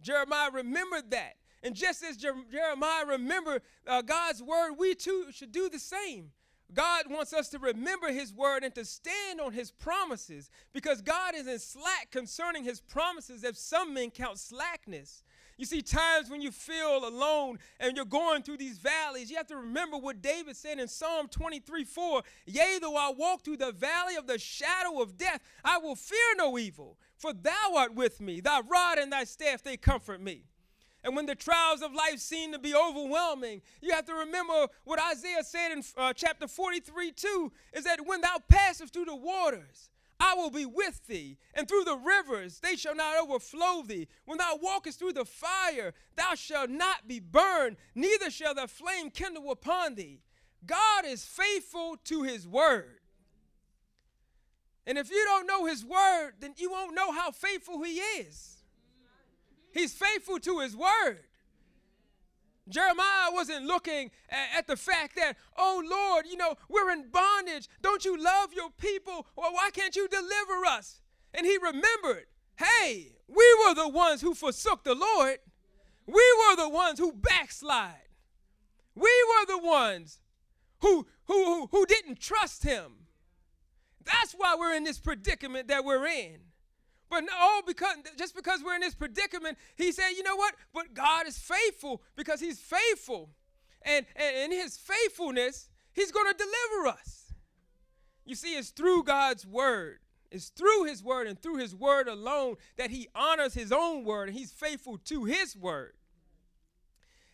Jeremiah 0.00 0.50
remembered 0.52 1.10
that. 1.10 1.34
And 1.62 1.74
just 1.74 2.04
as 2.04 2.16
Jer- 2.16 2.44
Jeremiah 2.52 3.04
remembered 3.06 3.62
uh, 3.86 4.02
God's 4.02 4.40
word, 4.40 4.74
we 4.78 4.94
too 4.94 5.26
should 5.32 5.50
do 5.50 5.68
the 5.68 5.80
same. 5.80 6.30
God 6.74 7.04
wants 7.08 7.32
us 7.32 7.48
to 7.50 7.58
remember 7.58 8.12
his 8.12 8.32
word 8.32 8.62
and 8.62 8.74
to 8.74 8.84
stand 8.84 9.40
on 9.40 9.52
his 9.52 9.70
promises 9.70 10.50
because 10.72 11.00
God 11.00 11.34
is 11.34 11.46
in 11.46 11.58
slack 11.58 12.10
concerning 12.10 12.64
his 12.64 12.80
promises 12.80 13.42
if 13.42 13.56
some 13.56 13.94
men 13.94 14.10
count 14.10 14.38
slackness. 14.38 15.22
You 15.56 15.64
see, 15.64 15.82
times 15.82 16.30
when 16.30 16.40
you 16.40 16.52
feel 16.52 17.08
alone 17.08 17.58
and 17.80 17.96
you're 17.96 18.04
going 18.04 18.42
through 18.42 18.58
these 18.58 18.78
valleys, 18.78 19.28
you 19.28 19.36
have 19.36 19.48
to 19.48 19.56
remember 19.56 19.96
what 19.96 20.22
David 20.22 20.56
said 20.56 20.78
in 20.78 20.86
Psalm 20.86 21.26
23 21.28 21.84
4 21.84 22.22
Yea, 22.46 22.78
though 22.80 22.96
I 22.96 23.12
walk 23.16 23.42
through 23.42 23.56
the 23.56 23.72
valley 23.72 24.14
of 24.14 24.28
the 24.28 24.38
shadow 24.38 25.02
of 25.02 25.16
death, 25.16 25.42
I 25.64 25.78
will 25.78 25.96
fear 25.96 26.18
no 26.36 26.58
evil, 26.58 26.96
for 27.16 27.32
thou 27.32 27.74
art 27.76 27.94
with 27.94 28.20
me. 28.20 28.40
Thy 28.40 28.60
rod 28.60 28.98
and 28.98 29.12
thy 29.12 29.24
staff, 29.24 29.64
they 29.64 29.76
comfort 29.76 30.20
me. 30.20 30.44
And 31.04 31.14
when 31.14 31.26
the 31.26 31.34
trials 31.34 31.80
of 31.80 31.94
life 31.94 32.18
seem 32.18 32.52
to 32.52 32.58
be 32.58 32.74
overwhelming, 32.74 33.62
you 33.80 33.92
have 33.92 34.06
to 34.06 34.14
remember 34.14 34.66
what 34.84 35.00
Isaiah 35.00 35.44
said 35.44 35.72
in 35.72 35.82
uh, 35.96 36.12
chapter 36.12 36.48
43 36.48 37.12
2 37.12 37.52
is 37.74 37.84
that 37.84 38.06
when 38.06 38.20
thou 38.20 38.38
passest 38.48 38.92
through 38.92 39.04
the 39.04 39.14
waters, 39.14 39.90
I 40.20 40.34
will 40.34 40.50
be 40.50 40.66
with 40.66 41.06
thee, 41.06 41.38
and 41.54 41.68
through 41.68 41.84
the 41.84 41.96
rivers 41.96 42.58
they 42.58 42.74
shall 42.74 42.96
not 42.96 43.16
overflow 43.16 43.82
thee. 43.82 44.08
When 44.24 44.38
thou 44.38 44.58
walkest 44.60 44.98
through 44.98 45.12
the 45.12 45.24
fire, 45.24 45.94
thou 46.16 46.34
shalt 46.34 46.70
not 46.70 47.06
be 47.06 47.20
burned, 47.20 47.76
neither 47.94 48.30
shall 48.30 48.54
the 48.54 48.66
flame 48.66 49.10
kindle 49.10 49.52
upon 49.52 49.94
thee. 49.94 50.20
God 50.66 51.04
is 51.06 51.24
faithful 51.24 51.96
to 52.04 52.24
his 52.24 52.48
word. 52.48 52.98
And 54.86 54.98
if 54.98 55.10
you 55.10 55.22
don't 55.24 55.46
know 55.46 55.66
his 55.66 55.84
word, 55.84 56.32
then 56.40 56.54
you 56.56 56.70
won't 56.70 56.96
know 56.96 57.12
how 57.12 57.30
faithful 57.30 57.82
he 57.84 57.98
is. 57.98 58.57
He's 59.72 59.92
faithful 59.92 60.38
to 60.40 60.60
his 60.60 60.76
word. 60.76 61.24
Jeremiah 62.68 63.32
wasn't 63.32 63.64
looking 63.64 64.10
at, 64.28 64.66
the 64.66 64.76
fact 64.76 65.16
that, 65.16 65.36
oh 65.56 65.82
Lord, 65.88 66.26
you 66.26 66.36
know, 66.36 66.54
we're 66.68 66.90
in 66.90 67.10
bondage. 67.10 67.68
Don't 67.82 68.04
you 68.04 68.22
love 68.22 68.52
your 68.52 68.70
people? 68.70 69.26
Well, 69.36 69.52
why 69.52 69.70
can't 69.72 69.96
you 69.96 70.06
deliver 70.08 70.66
us? 70.66 71.00
And 71.32 71.46
he 71.46 71.56
remembered, 71.56 72.26
hey, 72.56 73.12
we 73.26 73.56
were 73.64 73.74
the 73.74 73.88
ones 73.88 74.20
who 74.20 74.34
forsook 74.34 74.84
the 74.84 74.94
Lord. 74.94 75.38
We 76.06 76.36
were 76.48 76.56
the 76.56 76.68
ones 76.68 76.98
who 76.98 77.12
backslide. 77.12 77.94
We 78.94 79.02
were 79.28 79.46
the 79.46 79.66
ones 79.66 80.20
who, 80.80 81.06
who, 81.26 81.44
who, 81.44 81.68
who 81.70 81.86
didn't 81.86 82.20
trust 82.20 82.64
him. 82.64 82.92
That's 84.04 84.32
why 84.32 84.56
we're 84.58 84.74
in 84.74 84.84
this 84.84 84.98
predicament 84.98 85.68
that 85.68 85.84
we're 85.84 86.06
in. 86.06 86.38
But 87.10 87.20
no, 87.20 87.32
oh, 87.34 87.62
because 87.66 87.96
just 88.18 88.34
because 88.34 88.62
we're 88.62 88.74
in 88.74 88.80
this 88.80 88.94
predicament, 88.94 89.56
he 89.76 89.92
said, 89.92 90.10
you 90.10 90.22
know 90.22 90.36
what? 90.36 90.54
But 90.74 90.94
God 90.94 91.26
is 91.26 91.38
faithful 91.38 92.02
because 92.16 92.40
he's 92.40 92.60
faithful. 92.60 93.30
And, 93.82 94.04
and 94.16 94.52
in 94.52 94.58
his 94.58 94.76
faithfulness, 94.76 95.70
he's 95.92 96.12
going 96.12 96.30
to 96.30 96.36
deliver 96.36 96.88
us. 96.88 97.32
You 98.24 98.34
see, 98.34 98.56
it's 98.56 98.70
through 98.70 99.04
God's 99.04 99.46
word. 99.46 100.00
It's 100.30 100.50
through 100.50 100.84
his 100.84 101.02
word 101.02 101.26
and 101.26 101.40
through 101.40 101.56
his 101.56 101.74
word 101.74 102.08
alone 102.08 102.56
that 102.76 102.90
he 102.90 103.08
honors 103.14 103.54
his 103.54 103.72
own 103.72 104.04
word 104.04 104.28
and 104.28 104.36
he's 104.36 104.52
faithful 104.52 104.98
to 105.06 105.24
his 105.24 105.56
word. 105.56 105.94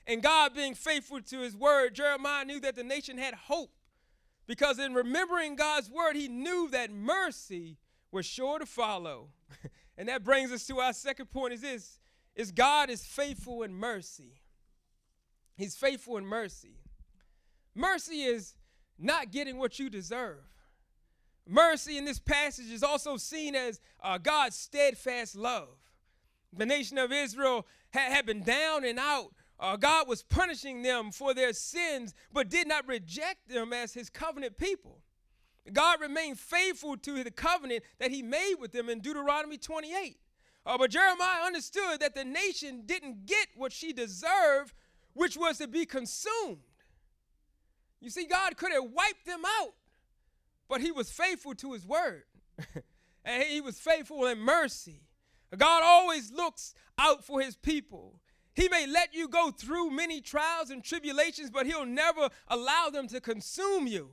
And 0.07 0.23
God 0.23 0.55
being 0.55 0.75
faithful 0.75 1.21
to 1.21 1.41
his 1.41 1.57
word, 1.57 1.95
Jeremiah 1.95 2.45
knew 2.45 2.61
that 2.61 2.77
the 2.77 2.85
nation 2.85 3.19
had 3.19 3.35
hope 3.35 3.73
because 4.47 4.79
in 4.79 4.95
remembering 4.95 5.57
God's 5.57 5.91
word, 5.91 6.15
he 6.15 6.29
knew 6.29 6.69
that 6.71 6.93
mercy 6.93 7.79
was 8.15 8.25
sure 8.25 8.59
to 8.59 8.65
follow. 8.65 9.29
and 9.99 10.09
that 10.09 10.25
brings 10.25 10.53
us 10.53 10.67
to 10.69 10.79
our 10.79 10.93
second 10.93 11.27
point 11.31 11.53
is 11.53 11.61
this 11.61 11.99
is 12.37 12.51
God 12.51 12.91
is 12.91 13.05
faithful 13.05 13.63
in 13.63 13.75
mercy. 13.75 14.41
He's 15.57 15.77
faithful 15.77 16.17
in 16.17 16.27
mercy. 16.27 16.79
Mercy 17.75 18.23
is 18.23 18.55
not 18.99 19.31
getting 19.31 19.59
what 19.59 19.79
you 19.79 19.91
deserve. 19.91 20.43
Mercy 21.47 21.99
in 21.99 22.05
this 22.05 22.19
passage 22.19 22.71
is 22.71 22.83
also 22.83 23.17
seen 23.17 23.55
as 23.55 23.81
uh, 24.03 24.19
God's 24.19 24.57
steadfast 24.57 25.37
love. 25.37 25.69
The 26.53 26.67
nation 26.67 26.99
of 26.99 27.13
Israel 27.13 27.67
ha- 27.93 28.11
had 28.11 28.27
been 28.27 28.43
down 28.43 28.85
and 28.85 28.99
out. 28.99 29.33
Uh, 29.61 29.77
God 29.77 30.09
was 30.09 30.23
punishing 30.23 30.83
them 30.83 31.13
for 31.13 31.35
their 31.35 31.53
sins, 31.53 32.15
but 32.33 32.49
did 32.49 32.67
not 32.67 32.89
reject 32.89 33.49
them 33.49 33.73
as 33.73 33.95
his 33.95 34.11
covenant 34.11 34.57
people. 34.57 35.04
God 35.73 36.01
remained 36.01 36.39
faithful 36.39 36.97
to 36.99 37.25
the 37.25 37.31
covenant 37.31 37.85
that 37.99 38.11
he 38.11 38.23
made 38.23 38.57
with 38.61 38.73
them 38.73 38.89
in 38.89 39.01
Deuteronomy 39.01 39.57
28. 39.57 40.19
Uh, 40.67 40.79
but 40.79 40.91
Jeremiah 40.91 41.45
understood 41.45 42.01
that 42.01 42.15
the 42.15 42.25
nation 42.25 42.83
didn't 42.87 43.27
get 43.27 43.49
what 43.57 43.73
she 43.73 43.93
deserved, 43.93 44.75
which 45.15 45.37
was 45.37 45.59
to 45.59 45.69
be 45.69 45.87
consumed. 45.87 46.59
You 48.01 48.11
see, 48.11 48.27
God 48.27 48.57
could 48.57 48.73
have 48.73 48.85
wiped 48.93 49.27
them 49.27 49.43
out, 49.61 49.75
but 50.69 50.81
he 50.81 50.93
was 50.93 51.11
faithful 51.11 51.55
to 51.57 51.73
his 51.73 51.87
word. 51.87 52.25
and 53.25 53.43
he 53.43 53.61
was 53.61 53.79
faithful 53.79 54.27
in 54.27 54.39
mercy. 54.39 55.01
God 55.57 55.83
always 55.85 56.31
looks 56.33 56.75
out 56.99 57.25
for 57.25 57.41
his 57.41 57.57
people. 57.57 58.21
He 58.55 58.69
may 58.69 58.87
let 58.87 59.15
you 59.15 59.29
go 59.29 59.51
through 59.51 59.91
many 59.91 60.21
trials 60.21 60.71
and 60.71 60.83
tribulations, 60.83 61.51
but 61.51 61.67
he'll 61.67 61.87
never 61.87 62.29
allow 62.49 62.89
them 62.91 63.09
to 63.09 63.21
consume 63.21 63.87
you. 63.87 64.11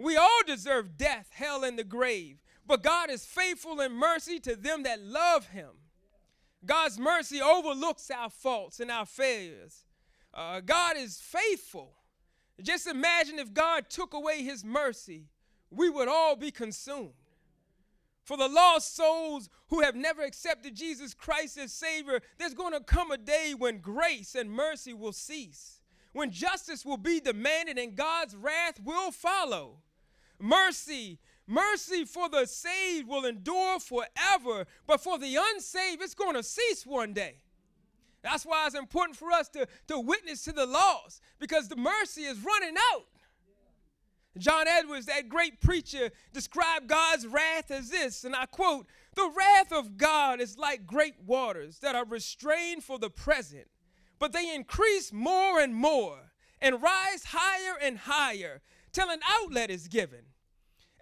We 0.00 0.16
all 0.16 0.40
deserve 0.46 0.96
death, 0.96 1.28
hell, 1.30 1.62
and 1.62 1.78
the 1.78 1.84
grave. 1.84 2.38
But 2.66 2.82
God 2.82 3.10
is 3.10 3.26
faithful 3.26 3.80
in 3.80 3.92
mercy 3.92 4.40
to 4.40 4.56
them 4.56 4.84
that 4.84 5.02
love 5.02 5.48
him. 5.48 5.68
God's 6.64 6.98
mercy 6.98 7.40
overlooks 7.40 8.10
our 8.10 8.30
faults 8.30 8.80
and 8.80 8.90
our 8.90 9.04
failures. 9.04 9.84
Uh, 10.32 10.60
God 10.60 10.96
is 10.96 11.20
faithful. 11.20 11.92
Just 12.62 12.86
imagine 12.86 13.38
if 13.38 13.52
God 13.52 13.90
took 13.90 14.14
away 14.14 14.42
his 14.42 14.64
mercy, 14.64 15.26
we 15.70 15.90
would 15.90 16.08
all 16.08 16.34
be 16.34 16.50
consumed. 16.50 17.12
For 18.22 18.38
the 18.38 18.48
lost 18.48 18.96
souls 18.96 19.50
who 19.68 19.80
have 19.82 19.96
never 19.96 20.22
accepted 20.22 20.74
Jesus 20.74 21.12
Christ 21.12 21.58
as 21.58 21.72
Savior, 21.72 22.20
there's 22.38 22.54
going 22.54 22.72
to 22.72 22.80
come 22.80 23.10
a 23.10 23.18
day 23.18 23.54
when 23.56 23.78
grace 23.78 24.34
and 24.34 24.50
mercy 24.50 24.94
will 24.94 25.12
cease, 25.12 25.80
when 26.12 26.30
justice 26.30 26.86
will 26.86 26.96
be 26.96 27.20
demanded 27.20 27.76
and 27.76 27.96
God's 27.96 28.36
wrath 28.36 28.80
will 28.82 29.10
follow. 29.10 29.78
Mercy, 30.40 31.18
mercy 31.46 32.04
for 32.04 32.28
the 32.28 32.46
saved 32.46 33.08
will 33.08 33.24
endure 33.24 33.78
forever, 33.78 34.66
but 34.86 35.00
for 35.00 35.18
the 35.18 35.36
unsaved, 35.36 36.02
it's 36.02 36.14
going 36.14 36.34
to 36.34 36.42
cease 36.42 36.86
one 36.86 37.12
day. 37.12 37.36
That's 38.22 38.44
why 38.44 38.66
it's 38.66 38.76
important 38.76 39.16
for 39.16 39.30
us 39.30 39.48
to, 39.50 39.66
to 39.88 39.98
witness 39.98 40.44
to 40.44 40.52
the 40.52 40.66
lost 40.66 41.22
because 41.38 41.68
the 41.68 41.76
mercy 41.76 42.22
is 42.22 42.38
running 42.44 42.74
out. 42.92 43.06
John 44.38 44.68
Edwards, 44.68 45.06
that 45.06 45.28
great 45.28 45.60
preacher, 45.60 46.10
described 46.32 46.86
God's 46.86 47.26
wrath 47.26 47.70
as 47.70 47.90
this, 47.90 48.24
and 48.24 48.36
I 48.36 48.46
quote 48.46 48.86
The 49.16 49.30
wrath 49.36 49.72
of 49.72 49.96
God 49.96 50.40
is 50.40 50.56
like 50.56 50.86
great 50.86 51.14
waters 51.26 51.80
that 51.80 51.96
are 51.96 52.04
restrained 52.04 52.84
for 52.84 52.98
the 52.98 53.10
present, 53.10 53.66
but 54.18 54.32
they 54.32 54.54
increase 54.54 55.12
more 55.12 55.60
and 55.60 55.74
more 55.74 56.30
and 56.60 56.80
rise 56.80 57.24
higher 57.24 57.76
and 57.82 57.98
higher 57.98 58.60
till 58.92 59.10
an 59.10 59.20
outlet 59.28 59.70
is 59.70 59.88
given. 59.88 60.20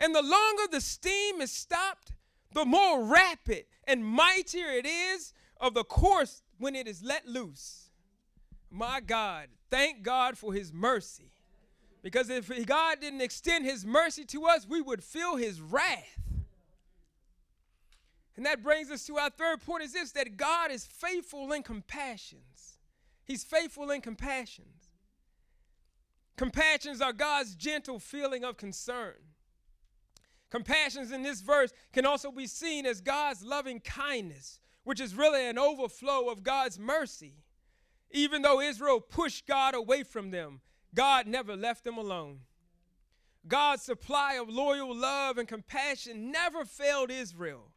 And 0.01 0.15
the 0.15 0.23
longer 0.23 0.63
the 0.71 0.81
steam 0.81 1.41
is 1.41 1.53
stopped, 1.53 2.13
the 2.53 2.65
more 2.65 3.05
rapid 3.05 3.65
and 3.87 4.05
mightier 4.05 4.69
it 4.69 4.87
is 4.87 5.33
of 5.61 5.75
the 5.75 5.85
course 5.85 6.43
when 6.59 6.75
it 6.75 6.87
is 6.87 7.03
let 7.03 7.27
loose. 7.27 7.91
My 8.71 9.01
God, 9.01 9.49
thank 9.71 10.03
God 10.03 10.39
for 10.39 10.53
his 10.53 10.73
mercy. 10.73 11.31
Because 12.03 12.31
if 12.31 12.67
God 12.67 13.01
didn't 13.01 13.23
extend 13.23 13.65
his 13.65 13.85
mercy 13.85 14.25
to 14.27 14.47
us, 14.47 14.67
we 14.69 14.81
would 14.81 15.03
feel 15.03 15.37
his 15.37 15.61
wrath. 15.61 16.19
And 18.37 18.47
that 18.47 18.63
brings 18.63 18.89
us 18.91 19.05
to 19.07 19.17
our 19.17 19.31
third 19.31 19.65
point 19.67 19.83
is 19.83 19.93
this 19.95 20.13
that 20.13 20.37
God 20.37 20.71
is 20.71 20.87
faithful 20.87 21.53
in 21.53 21.65
compassions. 21.65 22.79
He's 23.25 23.43
faithful 23.43 23.91
in 23.91 24.01
compassions. 24.01 24.91
Compassions 26.37 27.01
are 27.01 27.13
God's 27.13 27.57
gentle 27.57 27.99
feeling 27.99 28.45
of 28.45 28.57
concern. 28.57 29.17
Compassions 30.51 31.13
in 31.13 31.23
this 31.23 31.41
verse 31.41 31.73
can 31.93 32.07
also 32.07 32.31
be 32.31 32.47
seen 32.47 32.87
as 32.87 33.01
God's 33.01 33.43
loving 33.43 33.81
kindness, 33.81 34.61
which 34.85 35.01
is 35.01 35.15
really 35.15 35.47
an 35.47 35.59
overflow 35.59 36.31
of 36.31 36.43
God's 36.43 36.79
mercy. 36.79 37.45
Even 38.11 38.41
though 38.41 38.61
Israel 38.61 39.01
pushed 39.01 39.47
God 39.47 39.75
away 39.75 40.03
from 40.03 40.31
them, 40.31 40.61
God 40.95 41.27
never 41.27 41.55
left 41.55 41.85
them 41.85 41.99
alone. 41.99 42.41
God's 43.47 43.83
supply 43.83 44.35
of 44.35 44.49
loyal 44.49 44.95
love 44.95 45.37
and 45.37 45.47
compassion 45.47 46.31
never 46.31 46.65
failed 46.65 47.11
Israel. 47.11 47.71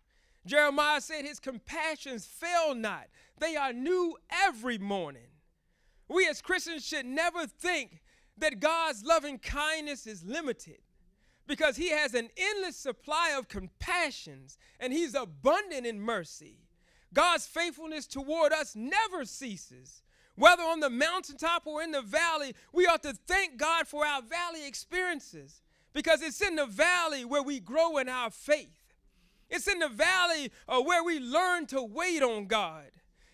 Jeremiah 0.46 1.02
said, 1.02 1.26
His 1.26 1.40
compassions 1.40 2.26
fail 2.26 2.74
not, 2.74 3.08
they 3.40 3.56
are 3.56 3.74
new 3.74 4.18
every 4.30 4.78
morning. 4.78 5.28
We 6.08 6.28
as 6.28 6.42
Christians 6.42 6.86
should 6.86 7.06
never 7.06 7.46
think 7.46 8.02
that 8.38 8.60
God's 8.60 9.04
loving 9.04 9.40
kindness 9.40 10.08
is 10.08 10.24
limited 10.24 10.80
because 11.48 11.78
he 11.78 11.90
has 11.90 12.14
an 12.14 12.30
endless 12.38 12.78
supply 12.78 13.34
of 13.38 13.48
compassions 13.48 14.58
and 14.80 14.94
he's 14.94 15.16
abundant 15.16 15.86
in 15.86 16.00
mercy. 16.00 16.58
God's 17.14 17.46
faithfulness 17.46 18.08
toward 18.08 18.54
us 18.54 18.76
never 18.76 19.26
ceases. 19.26 20.04
Whether 20.36 20.64
on 20.64 20.80
the 20.80 20.90
mountaintop 20.90 21.68
or 21.68 21.82
in 21.82 21.92
the 21.92 22.02
valley, 22.02 22.56
we 22.72 22.88
ought 22.88 23.04
to 23.04 23.14
thank 23.14 23.58
God 23.58 23.88
for 23.88 24.06
our 24.06 24.22
valley 24.22 24.66
experiences 24.66 25.62
because 25.94 26.22
it's 26.22 26.42
in 26.42 26.56
the 26.56 26.66
valley 26.66 27.26
where 27.26 27.44
we 27.44 27.60
grow 27.60 27.98
in 27.98 28.08
our 28.08 28.30
faith. 28.30 28.96
It's 29.50 29.68
in 29.68 29.80
the 29.80 29.90
valley 29.90 30.52
uh, 30.68 30.82
where 30.82 31.04
we 31.04 31.20
learn 31.20 31.68
to 31.68 31.84
wait 31.84 32.24
on 32.24 32.48
God. 32.48 32.86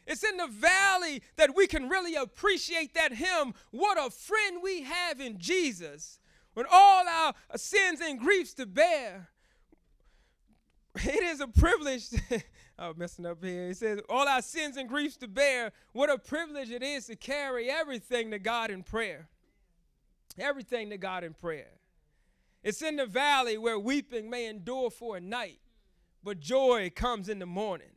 It's 0.07 0.23
in 0.23 0.37
the 0.37 0.47
valley 0.47 1.21
that 1.35 1.55
we 1.55 1.67
can 1.67 1.89
really 1.89 2.15
appreciate 2.15 2.95
that 2.95 3.13
Him, 3.13 3.53
what 3.71 3.97
a 3.97 4.09
friend 4.09 4.61
we 4.63 4.83
have 4.83 5.19
in 5.19 5.37
Jesus. 5.37 6.19
When 6.57 6.65
all 6.71 7.07
our 7.07 7.35
sins 7.55 8.01
and 8.01 8.19
griefs 8.19 8.55
to 8.55 8.65
bear, 8.65 9.29
it 10.95 11.21
is 11.21 11.39
a 11.39 11.47
privilege. 11.47 12.07
I'm 12.79 12.97
messing 12.97 13.27
up 13.27 13.43
here. 13.43 13.69
It 13.69 13.77
says, 13.77 13.99
All 14.09 14.27
our 14.27 14.41
sins 14.41 14.75
and 14.75 14.89
griefs 14.89 15.17
to 15.17 15.27
bear. 15.27 15.71
What 15.93 16.09
a 16.09 16.17
privilege 16.17 16.71
it 16.71 16.81
is 16.81 17.05
to 17.05 17.15
carry 17.15 17.69
everything 17.69 18.31
to 18.31 18.39
God 18.39 18.71
in 18.71 18.81
prayer. 18.81 19.27
Everything 20.39 20.89
to 20.89 20.97
God 20.97 21.23
in 21.23 21.35
prayer. 21.35 21.69
It's 22.63 22.81
in 22.81 22.95
the 22.95 23.05
valley 23.05 23.59
where 23.59 23.77
weeping 23.77 24.27
may 24.27 24.47
endure 24.47 24.89
for 24.89 25.15
a 25.17 25.21
night, 25.21 25.59
but 26.23 26.39
joy 26.39 26.89
comes 26.89 27.29
in 27.29 27.37
the 27.37 27.45
morning. 27.45 27.93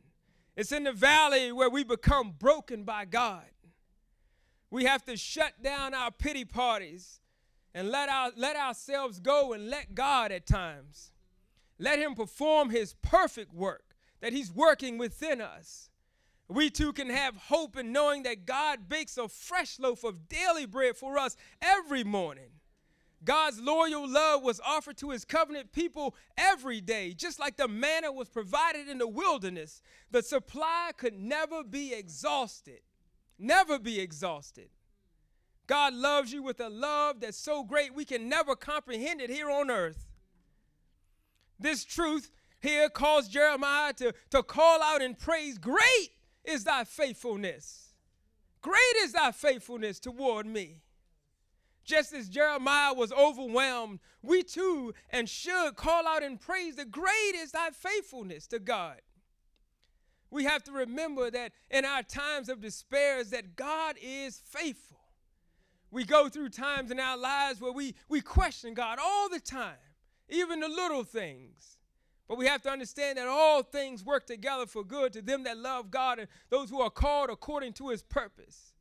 It's 0.55 0.71
in 0.71 0.83
the 0.83 0.93
valley 0.93 1.51
where 1.51 1.71
we 1.71 1.83
become 1.83 2.35
broken 2.37 2.83
by 2.83 3.05
God. 3.05 3.45
We 4.69 4.83
have 4.85 5.03
to 5.05 5.17
shut 5.17 5.63
down 5.63 5.95
our 5.95 6.11
pity 6.11 6.45
parties 6.45 7.21
and 7.73 7.89
let, 7.89 8.09
our, 8.09 8.31
let 8.35 8.55
ourselves 8.55 9.19
go 9.19 9.53
and 9.53 9.69
let 9.69 9.95
God 9.95 10.31
at 10.31 10.45
times. 10.45 11.11
Let 11.79 11.99
Him 11.99 12.15
perform 12.15 12.69
His 12.69 12.93
perfect 13.01 13.53
work 13.53 13.95
that 14.21 14.33
He's 14.33 14.53
working 14.53 14.97
within 14.97 15.41
us. 15.41 15.89
We 16.47 16.69
too 16.69 16.91
can 16.91 17.09
have 17.09 17.35
hope 17.37 17.77
in 17.77 17.93
knowing 17.93 18.23
that 18.23 18.45
God 18.45 18.89
bakes 18.89 19.17
a 19.17 19.29
fresh 19.29 19.79
loaf 19.79 20.03
of 20.03 20.27
daily 20.27 20.65
bread 20.65 20.97
for 20.97 21.17
us 21.17 21.37
every 21.61 22.03
morning. 22.03 22.49
God's 23.23 23.59
loyal 23.61 24.09
love 24.09 24.41
was 24.41 24.59
offered 24.65 24.97
to 24.97 25.11
his 25.11 25.25
covenant 25.25 25.71
people 25.71 26.15
every 26.37 26.81
day, 26.81 27.13
just 27.13 27.39
like 27.39 27.55
the 27.55 27.67
manna 27.67 28.11
was 28.11 28.29
provided 28.29 28.87
in 28.87 28.97
the 28.97 29.07
wilderness. 29.07 29.81
The 30.09 30.23
supply 30.23 30.91
could 30.97 31.13
never 31.13 31.63
be 31.63 31.93
exhausted. 31.93 32.81
Never 33.37 33.77
be 33.77 33.99
exhausted. 33.99 34.69
God 35.67 35.93
loves 35.93 36.33
you 36.33 36.43
with 36.43 36.59
a 36.59 36.69
love 36.69 37.21
that's 37.21 37.37
so 37.37 37.63
great 37.63 37.93
we 37.93 38.05
can 38.05 38.27
never 38.27 38.55
comprehend 38.55 39.21
it 39.21 39.29
here 39.29 39.49
on 39.49 39.69
earth. 39.71 40.07
This 41.59 41.85
truth 41.85 42.31
here 42.59 42.89
caused 42.89 43.31
Jeremiah 43.31 43.93
to, 43.93 44.13
to 44.31 44.43
call 44.43 44.81
out 44.81 45.01
and 45.01 45.17
praise 45.17 45.57
Great 45.57 46.09
is 46.43 46.63
thy 46.63 46.83
faithfulness. 46.83 47.93
Great 48.61 48.95
is 48.99 49.13
thy 49.13 49.31
faithfulness 49.31 49.99
toward 49.99 50.45
me. 50.45 50.81
Just 51.83 52.13
as 52.13 52.29
Jeremiah 52.29 52.93
was 52.93 53.11
overwhelmed, 53.11 53.99
we 54.21 54.43
too 54.43 54.93
and 55.09 55.27
should 55.27 55.75
call 55.75 56.07
out 56.07 56.23
and 56.23 56.39
praise 56.39 56.75
the 56.75 56.85
great 56.85 57.35
is 57.35 57.51
thy 57.51 57.71
faithfulness 57.71 58.45
to 58.47 58.59
God. 58.59 59.01
We 60.29 60.45
have 60.45 60.63
to 60.65 60.71
remember 60.71 61.29
that 61.31 61.51
in 61.69 61.83
our 61.83 62.03
times 62.03 62.49
of 62.49 62.61
despair 62.61 63.19
is 63.19 63.31
that 63.31 63.55
God 63.55 63.95
is 64.01 64.41
faithful. 64.45 65.00
We 65.91 66.05
go 66.05 66.29
through 66.29 66.49
times 66.49 66.89
in 66.89 66.99
our 66.99 67.17
lives 67.17 67.59
where 67.59 67.73
we, 67.73 67.95
we 68.07 68.21
question 68.21 68.73
God 68.73 68.97
all 69.01 69.29
the 69.29 69.41
time, 69.41 69.75
even 70.29 70.61
the 70.61 70.69
little 70.69 71.03
things. 71.03 71.77
But 72.29 72.37
we 72.37 72.47
have 72.47 72.61
to 72.61 72.69
understand 72.69 73.17
that 73.17 73.27
all 73.27 73.61
things 73.61 74.05
work 74.05 74.25
together 74.25 74.65
for 74.65 74.85
good 74.85 75.11
to 75.13 75.21
them 75.21 75.43
that 75.43 75.57
love 75.57 75.91
God 75.91 76.17
and 76.17 76.29
those 76.49 76.69
who 76.69 76.79
are 76.79 76.89
called 76.89 77.29
according 77.29 77.73
to 77.73 77.89
his 77.89 78.03
purpose. 78.03 78.71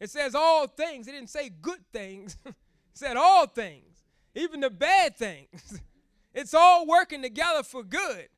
It 0.00 0.08
says 0.08 0.34
all 0.34 0.66
things. 0.66 1.06
It 1.06 1.12
didn't 1.12 1.28
say 1.28 1.50
good 1.50 1.84
things. 1.92 2.38
it 2.46 2.54
said 2.94 3.18
all 3.18 3.46
things, 3.46 4.04
even 4.34 4.60
the 4.60 4.70
bad 4.70 5.16
things. 5.16 5.80
it's 6.34 6.54
all 6.54 6.86
working 6.86 7.20
together 7.20 7.62
for 7.62 7.82
good. 7.82 8.28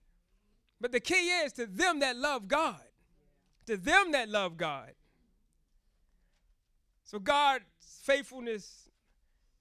But 0.80 0.90
the 0.90 1.00
key 1.00 1.30
is 1.44 1.52
to 1.54 1.66
them 1.66 2.00
that 2.00 2.16
love 2.16 2.48
God. 2.48 2.80
To 3.66 3.76
them 3.76 4.12
that 4.12 4.28
love 4.28 4.56
God. 4.56 4.92
So 7.06 7.18
God's 7.18 7.64
faithfulness 8.02 8.90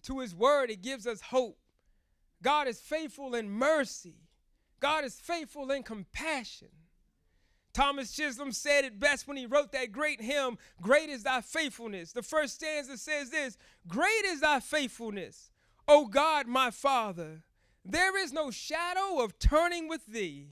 to 0.03 0.19
his 0.19 0.35
word, 0.35 0.69
it 0.69 0.81
gives 0.81 1.07
us 1.07 1.21
hope. 1.21 1.57
God 2.41 2.67
is 2.67 2.79
faithful 2.79 3.33
in 3.33 3.49
mercy. 3.49 4.15
God 4.79 5.05
is 5.05 5.15
faithful 5.15 5.71
in 5.71 5.83
compassion. 5.83 6.69
Thomas 7.73 8.11
Chisholm 8.11 8.51
said 8.51 8.85
it 8.85 8.99
best 8.99 9.27
when 9.27 9.37
he 9.37 9.45
wrote 9.45 9.71
that 9.73 9.91
great 9.91 10.21
hymn, 10.21 10.57
Great 10.81 11.09
is 11.09 11.23
thy 11.23 11.41
faithfulness. 11.41 12.13
The 12.13 12.23
first 12.23 12.55
stanza 12.55 12.97
says 12.97 13.29
this 13.29 13.57
Great 13.87 14.25
is 14.25 14.41
thy 14.41 14.59
faithfulness, 14.59 15.51
O 15.87 16.05
God 16.07 16.47
my 16.47 16.71
Father. 16.71 17.43
There 17.83 18.17
is 18.17 18.33
no 18.33 18.49
shadow 18.49 19.23
of 19.23 19.37
turning 19.37 19.87
with 19.87 20.05
thee. 20.07 20.49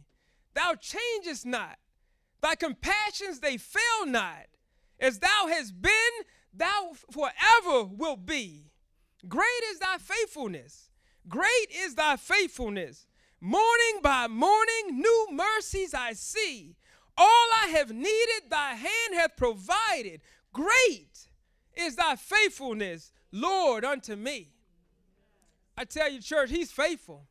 Thou 0.54 0.76
changest 0.76 1.46
not. 1.46 1.78
Thy 2.42 2.56
compassions, 2.56 3.40
they 3.40 3.58
fail 3.58 4.06
not. 4.06 4.46
As 5.00 5.20
thou 5.20 5.48
hast 5.48 5.82
been, 5.82 5.92
thou 6.54 6.92
forever 7.12 7.86
will 7.86 8.18
be. 8.18 8.66
Great 9.28 9.64
is 9.72 9.80
thy 9.80 9.98
faithfulness. 9.98 10.90
Great 11.28 11.68
is 11.72 11.96
thy 11.96 12.16
faithfulness. 12.18 13.08
Morning 13.40 14.00
by 14.02 14.28
morning, 14.28 15.00
new 15.00 15.28
mercies 15.32 15.94
I 15.94 16.14
see. 16.14 16.76
All 17.18 17.48
I 17.62 17.68
have 17.68 17.92
needed, 17.92 18.50
thy 18.50 18.72
hand 18.72 19.14
hath 19.14 19.36
provided. 19.38 20.22
Great 20.52 21.28
is 21.76 21.96
thy 21.96 22.16
faithfulness, 22.16 23.12
Lord, 23.32 23.86
unto 23.86 24.16
me. 24.16 24.50
I 25.78 25.86
tell 25.86 26.10
you, 26.10 26.22
church, 26.22 26.50
he's 26.50 26.72
faithful. 26.72 27.26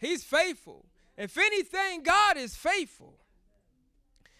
He's 0.00 0.24
faithful. 0.24 0.86
If 1.16 1.36
anything, 1.36 2.02
God 2.02 2.36
is 2.36 2.54
faithful. 2.54 3.14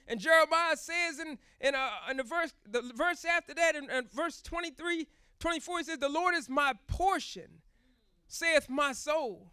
And 0.09 0.19
Jeremiah 0.19 0.77
says 0.77 1.21
in, 1.21 1.39
in, 1.61 1.75
uh, 1.75 1.91
in 2.11 2.17
the 2.17 2.23
verse 2.23 2.55
the 2.69 2.81
verse 2.95 3.27
after 3.27 3.53
that, 3.55 3.77
in, 3.77 3.91
in 3.91 4.07
verse 4.13 4.41
23, 4.41 5.07
24, 5.39 5.79
he 5.79 5.85
says, 5.85 5.99
The 5.99 6.09
Lord 6.09 6.35
is 6.35 6.49
my 6.49 6.73
portion, 6.87 7.61
saith 8.27 8.71
my 8.71 8.93
soul. 8.93 9.53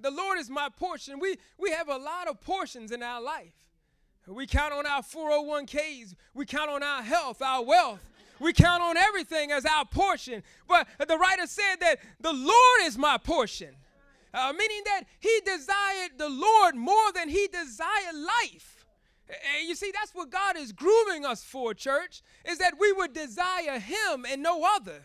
The 0.00 0.10
Lord 0.10 0.38
is 0.38 0.50
my 0.50 0.70
portion. 0.70 1.20
We, 1.20 1.36
we 1.58 1.70
have 1.70 1.88
a 1.88 1.96
lot 1.96 2.28
of 2.28 2.40
portions 2.40 2.92
in 2.92 3.02
our 3.02 3.22
life. 3.22 3.52
We 4.26 4.46
count 4.46 4.72
on 4.72 4.86
our 4.86 5.02
401ks. 5.02 6.14
We 6.32 6.46
count 6.46 6.70
on 6.70 6.82
our 6.82 7.02
health, 7.02 7.42
our 7.42 7.62
wealth. 7.62 8.00
We 8.40 8.52
count 8.52 8.82
on 8.82 8.96
everything 8.96 9.52
as 9.52 9.64
our 9.66 9.84
portion. 9.84 10.42
But 10.66 10.88
the 11.06 11.18
writer 11.18 11.46
said 11.46 11.76
that 11.80 11.98
the 12.20 12.32
Lord 12.32 12.80
is 12.82 12.98
my 12.98 13.18
portion, 13.18 13.74
uh, 14.32 14.52
meaning 14.56 14.82
that 14.86 15.02
he 15.20 15.40
desired 15.44 16.12
the 16.16 16.30
Lord 16.30 16.74
more 16.74 17.12
than 17.14 17.28
he 17.28 17.48
desired 17.48 18.14
life. 18.14 18.73
And 19.28 19.68
you 19.68 19.74
see, 19.74 19.90
that's 19.92 20.14
what 20.14 20.30
God 20.30 20.56
is 20.56 20.72
grooming 20.72 21.24
us 21.24 21.42
for, 21.42 21.72
church, 21.72 22.22
is 22.44 22.58
that 22.58 22.78
we 22.78 22.92
would 22.92 23.12
desire 23.12 23.78
him 23.78 24.26
and 24.28 24.42
no 24.42 24.64
other. 24.76 25.02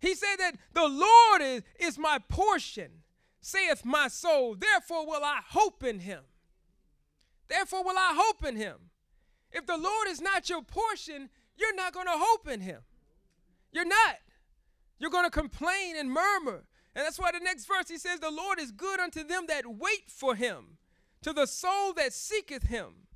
He 0.00 0.14
said 0.14 0.36
that 0.38 0.56
the 0.72 0.88
Lord 0.88 1.42
is, 1.42 1.62
is 1.78 1.98
my 1.98 2.18
portion, 2.28 2.90
saith 3.40 3.84
my 3.84 4.08
soul. 4.08 4.56
Therefore 4.56 5.06
will 5.06 5.22
I 5.22 5.40
hope 5.46 5.84
in 5.84 6.00
him. 6.00 6.22
Therefore, 7.50 7.82
will 7.84 7.98
I 7.98 8.14
hope 8.14 8.44
in 8.44 8.56
him. 8.56 8.76
If 9.50 9.66
the 9.66 9.76
Lord 9.76 10.06
is 10.08 10.20
not 10.20 10.48
your 10.48 10.62
portion, 10.62 11.28
you're 11.56 11.74
not 11.74 11.92
going 11.92 12.06
to 12.06 12.14
hope 12.14 12.48
in 12.48 12.60
him. 12.60 12.80
You're 13.72 13.84
not. 13.84 14.18
You're 14.98 15.10
going 15.10 15.24
to 15.24 15.30
complain 15.30 15.96
and 15.96 16.10
murmur. 16.10 16.64
And 16.94 17.04
that's 17.04 17.18
why 17.18 17.32
the 17.32 17.40
next 17.40 17.66
verse 17.66 17.88
he 17.88 17.98
says, 17.98 18.20
The 18.20 18.30
Lord 18.30 18.60
is 18.60 18.70
good 18.70 19.00
unto 19.00 19.24
them 19.24 19.46
that 19.48 19.64
wait 19.66 20.08
for 20.08 20.36
him, 20.36 20.78
to 21.22 21.32
the 21.32 21.46
soul 21.46 21.92
that 21.94 22.12
seeketh 22.12 22.64
him. 22.64 23.08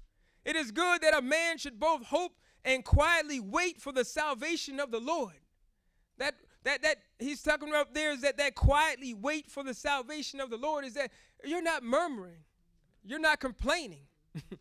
It 0.44 0.56
is 0.56 0.70
good 0.70 1.02
that 1.02 1.16
a 1.16 1.22
man 1.22 1.58
should 1.58 1.80
both 1.80 2.04
hope 2.04 2.32
and 2.64 2.84
quietly 2.84 3.40
wait 3.40 3.80
for 3.80 3.92
the 3.92 4.04
salvation 4.04 4.80
of 4.80 4.90
the 4.90 5.00
Lord. 5.00 5.34
That 6.18 6.34
that 6.64 6.82
that 6.82 6.98
he's 7.18 7.42
talking 7.42 7.68
about 7.68 7.94
there 7.94 8.12
is 8.12 8.22
that 8.22 8.36
that 8.38 8.54
quietly 8.54 9.14
wait 9.14 9.50
for 9.50 9.62
the 9.62 9.74
salvation 9.74 10.40
of 10.40 10.50
the 10.50 10.56
Lord 10.56 10.84
is 10.84 10.94
that 10.94 11.10
you're 11.44 11.62
not 11.62 11.82
murmuring, 11.82 12.42
you're 13.02 13.18
not 13.18 13.40
complaining, 13.40 14.06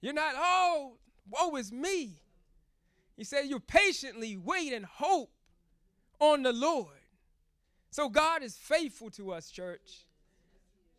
You're 0.00 0.14
not, 0.14 0.34
oh, 0.36 0.96
woe 1.28 1.56
is 1.56 1.72
me. 1.72 2.20
He 3.16 3.24
said, 3.24 3.42
You 3.46 3.60
patiently 3.60 4.36
wait 4.36 4.72
and 4.72 4.84
hope 4.84 5.30
on 6.18 6.42
the 6.42 6.52
Lord. 6.52 6.88
So 7.90 8.08
God 8.08 8.42
is 8.42 8.56
faithful 8.56 9.10
to 9.10 9.32
us, 9.32 9.50
church. 9.50 10.06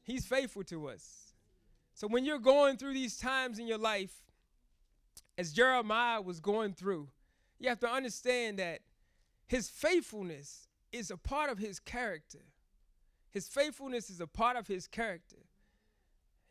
He's 0.04 0.26
faithful 0.26 0.64
to 0.66 0.88
us. 0.90 1.31
So 2.02 2.08
when 2.08 2.26
you're 2.26 2.40
going 2.40 2.78
through 2.78 2.96
these 2.96 3.16
times 3.16 3.60
in 3.60 3.68
your 3.68 3.78
life, 3.78 4.24
as 5.38 5.54
Jeremiah 5.54 6.20
was 6.20 6.40
going 6.40 6.74
through, 6.74 7.10
you 7.60 7.70
have 7.70 7.80
to 7.82 7.88
understand 7.88 8.58
that 8.58 8.80
his 9.46 9.70
faithfulness 9.70 10.68
is 10.92 11.12
a 11.12 11.18
part 11.18 11.52
of 11.52 11.60
his 11.60 11.80
character. 11.80 12.40
His 13.30 13.48
faithfulness 13.48 14.10
is 14.10 14.20
a 14.20 14.26
part 14.26 14.58
of 14.58 14.66
his 14.66 14.88
character. 14.88 15.36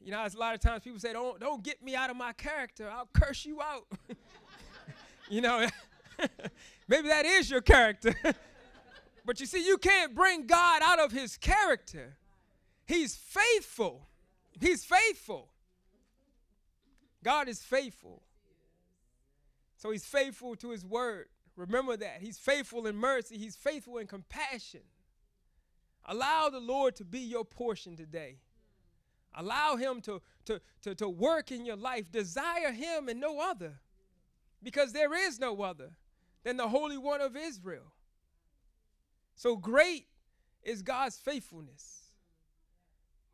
You 0.00 0.12
know, 0.12 0.24
a 0.24 0.38
lot 0.38 0.54
of 0.54 0.60
times 0.60 0.84
people 0.84 1.00
say, 1.00 1.12
"Don't 1.12 1.40
don't 1.40 1.64
get 1.64 1.82
me 1.82 1.96
out 1.96 2.10
of 2.10 2.16
my 2.16 2.32
character. 2.32 2.88
I'll 2.88 3.08
curse 3.12 3.44
you 3.44 3.60
out." 3.60 3.88
you 5.28 5.40
know, 5.40 5.66
Maybe 6.86 7.08
that 7.08 7.26
is 7.26 7.50
your 7.50 7.60
character. 7.60 8.14
but 9.24 9.40
you 9.40 9.46
see, 9.46 9.66
you 9.66 9.78
can't 9.78 10.14
bring 10.14 10.46
God 10.46 10.80
out 10.84 11.00
of 11.00 11.10
his 11.10 11.36
character. 11.36 12.18
He's 12.86 13.16
faithful. 13.16 14.06
He's 14.60 14.84
faithful. 14.84 15.48
God 17.24 17.48
is 17.48 17.62
faithful. 17.62 18.22
So 19.76 19.90
he's 19.90 20.04
faithful 20.04 20.54
to 20.56 20.70
his 20.70 20.84
word. 20.84 21.28
Remember 21.56 21.96
that. 21.96 22.18
He's 22.20 22.38
faithful 22.38 22.86
in 22.86 22.96
mercy, 22.96 23.38
he's 23.38 23.56
faithful 23.56 23.98
in 23.98 24.06
compassion. 24.06 24.82
Allow 26.06 26.48
the 26.48 26.60
Lord 26.60 26.96
to 26.96 27.04
be 27.04 27.20
your 27.20 27.44
portion 27.44 27.96
today. 27.96 28.38
Allow 29.34 29.76
him 29.76 30.00
to, 30.02 30.20
to, 30.46 30.60
to, 30.82 30.94
to 30.94 31.08
work 31.08 31.52
in 31.52 31.64
your 31.64 31.76
life. 31.76 32.10
Desire 32.10 32.72
him 32.72 33.08
and 33.08 33.20
no 33.20 33.40
other. 33.40 33.80
Because 34.62 34.92
there 34.92 35.14
is 35.14 35.38
no 35.38 35.62
other 35.62 35.90
than 36.42 36.56
the 36.56 36.68
Holy 36.68 36.98
One 36.98 37.20
of 37.20 37.36
Israel. 37.36 37.92
So 39.36 39.56
great 39.56 40.06
is 40.62 40.82
God's 40.82 41.16
faithfulness. 41.16 41.99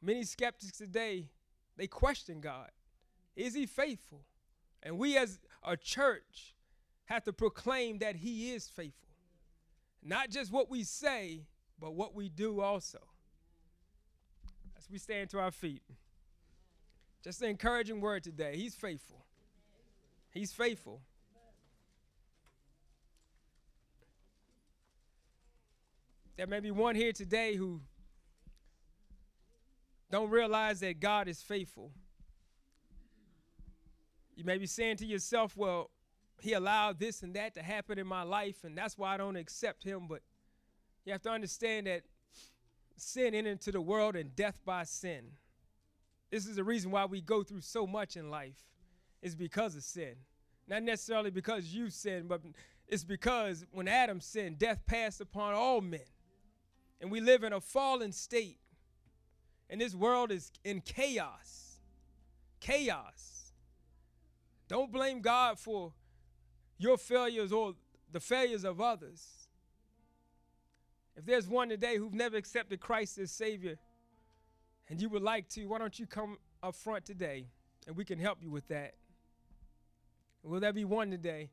Many 0.07 0.23
skeptics 0.23 0.79
today, 0.79 1.31
they 1.77 1.89
question 1.89 2.41
God. 2.41 2.71
Is 3.35 3.55
he 3.55 3.67
faithful? 3.67 4.21
And 4.81 4.99
we 4.99 5.17
as 5.19 5.41
a 5.67 5.77
church 5.77 6.55
have 7.07 7.25
to 7.25 7.33
proclaim 7.33 7.99
that 7.99 8.15
he 8.15 8.53
is 8.53 8.69
faithful. 8.69 9.09
Not 10.05 10.31
just 10.31 10.53
what 10.53 10.71
we 10.71 10.85
say, 10.85 11.49
but 11.81 11.95
what 11.95 12.15
we 12.15 12.29
do 12.29 12.61
also. 12.61 13.01
As 14.79 14.89
we 14.89 14.99
stand 14.99 15.29
to 15.31 15.41
our 15.41 15.51
feet. 15.51 15.83
Just 17.25 17.43
an 17.43 17.49
encouraging 17.49 18.01
word 18.01 18.23
today. 18.23 18.57
He's 18.57 18.77
faithful. 18.77 19.25
He's 20.31 20.53
faithful. 20.53 21.01
There 26.37 26.47
may 26.47 26.61
be 26.61 26.71
one 26.71 26.95
here 26.95 27.13
today 27.13 27.57
who 27.57 27.81
don't 30.11 30.31
realize 30.31 30.81
that 30.81 31.01
God 31.01 31.29
is 31.29 31.43
faithful. 31.43 31.91
You 34.37 34.45
may 34.45 34.59
be 34.59 34.67
saying 34.67 34.99
to 34.99 35.07
yourself, 35.07 35.57
well, 35.57 35.91
he 36.41 36.53
allowed 36.53 36.99
this 36.99 37.23
and 37.23 37.35
that 37.35 37.55
to 37.55 37.63
happen 37.63 37.99
in 37.99 38.07
my 38.07 38.23
life, 38.23 38.65
and 38.65 38.77
that's 38.77 38.99
why 38.99 39.15
I 39.15 39.17
don't 39.17 39.37
accept 39.37 39.83
him. 39.83 40.07
But 40.09 40.21
you 41.05 41.13
have 41.13 41.23
to 41.23 41.31
understand 41.31 41.87
that 41.87 42.03
sin 42.97 43.35
entered 43.35 43.51
into 43.51 43.73
the 43.73 43.81
world 43.81 44.17
and 44.17 44.37
death 44.37 44.61
by 44.65 44.85
sin. 44.85 45.33
This 46.31 46.47
is 46.47 46.57
the 46.57 46.65
reason 46.65 46.91
why 46.91 47.07
we 47.07 47.21
go 47.21 47.43
through 47.43 47.63
so 47.63 47.87
much 47.87 48.17
in 48.17 48.31
life, 48.31 48.67
is 49.23 49.35
because 49.35 49.75
of 49.75 49.83
sin. 49.83 50.15
Not 50.69 50.83
necessarily 50.83 51.31
because 51.31 51.73
you 51.73 51.91
sinned, 51.91 52.29
but 52.29 52.43
it's 52.89 53.05
because 53.05 53.65
when 53.71 53.89
Adam 53.89 54.21
sinned, 54.21 54.59
death 54.59 54.81
passed 54.87 55.21
upon 55.21 55.55
all 55.55 55.81
men. 55.81 56.01
And 57.01 57.11
we 57.11 57.21
live 57.21 57.45
in 57.45 57.53
a 57.53 57.61
fallen 57.61 58.13
state. 58.13 58.59
And 59.69 59.81
this 59.81 59.95
world 59.95 60.31
is 60.31 60.53
in 60.65 60.81
chaos. 60.81 61.79
Chaos. 62.61 63.53
Don't 64.69 64.93
blame 64.93 65.21
God 65.21 65.59
for 65.59 65.93
your 66.79 66.99
failures 66.99 67.53
or 67.53 67.75
the 68.13 68.21
failures 68.21 68.65
of 68.65 68.81
others. 68.81 69.49
If 71.17 71.25
there's 71.25 71.49
one 71.49 71.69
today 71.69 71.97
who've 71.97 72.15
never 72.15 72.37
accepted 72.37 72.81
Christ 72.81 73.19
as 73.19 73.31
Savior 73.31 73.77
and 74.89 75.01
you 75.01 75.09
would 75.09 75.23
like 75.23 75.49
to, 75.51 75.67
why 75.67 75.79
don't 75.79 75.99
you 75.99 76.07
come 76.07 76.37
up 76.63 76.75
front 76.75 77.05
today 77.05 77.47
and 77.87 77.97
we 77.97 78.05
can 78.05 78.19
help 78.19 78.43
you 78.43 78.51
with 78.51 78.69
that? 78.69 78.95
Will 80.43 80.61
there 80.61 80.73
be 80.73 80.85
one 80.85 81.11
today? 81.11 81.51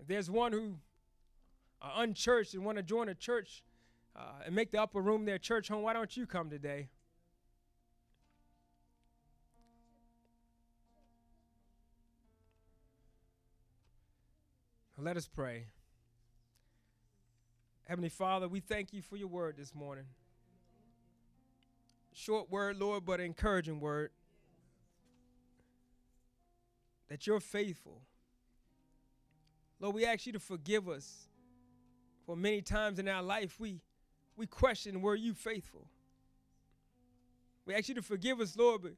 If 0.00 0.06
there's 0.06 0.30
one 0.30 0.52
who 0.52 0.76
are 1.82 2.02
unchurched 2.02 2.54
and 2.54 2.64
want 2.64 2.78
to 2.78 2.82
join 2.82 3.08
a 3.08 3.14
church 3.14 3.62
uh, 4.18 4.22
and 4.44 4.54
make 4.54 4.70
the 4.70 4.82
upper 4.82 5.00
room 5.00 5.24
their 5.24 5.38
church 5.38 5.68
home, 5.68 5.82
why 5.82 5.92
don't 5.92 6.16
you 6.16 6.26
come 6.26 6.50
today? 6.50 6.88
Let 15.00 15.16
us 15.16 15.28
pray. 15.28 15.66
Heavenly 17.84 18.08
Father, 18.08 18.48
we 18.48 18.58
thank 18.58 18.92
you 18.92 19.00
for 19.00 19.16
your 19.16 19.28
word 19.28 19.56
this 19.56 19.72
morning. 19.72 20.06
Short 22.12 22.50
word, 22.50 22.78
Lord, 22.78 23.04
but 23.04 23.20
encouraging 23.20 23.78
word. 23.78 24.10
That 27.08 27.28
you're 27.28 27.38
faithful. 27.38 28.02
Lord, 29.78 29.94
we 29.94 30.04
ask 30.04 30.26
you 30.26 30.32
to 30.32 30.40
forgive 30.40 30.88
us 30.88 31.28
for 32.26 32.36
many 32.36 32.60
times 32.60 32.98
in 32.98 33.06
our 33.06 33.22
life 33.22 33.60
we, 33.60 33.80
we 34.38 34.46
question, 34.46 35.02
were 35.02 35.16
you 35.16 35.34
faithful? 35.34 35.88
We 37.66 37.74
ask 37.74 37.88
you 37.88 37.96
to 37.96 38.02
forgive 38.02 38.40
us, 38.40 38.56
Lord, 38.56 38.82
but 38.82 38.92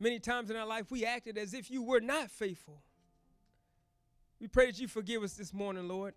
many 0.00 0.18
times 0.18 0.50
in 0.50 0.56
our 0.56 0.66
life 0.66 0.90
we 0.90 1.04
acted 1.04 1.36
as 1.38 1.54
if 1.54 1.70
you 1.70 1.82
were 1.82 2.00
not 2.00 2.30
faithful. 2.30 2.82
We 4.40 4.48
pray 4.48 4.66
that 4.66 4.80
you 4.80 4.88
forgive 4.88 5.22
us 5.22 5.34
this 5.34 5.52
morning, 5.52 5.86
Lord. 5.86 6.14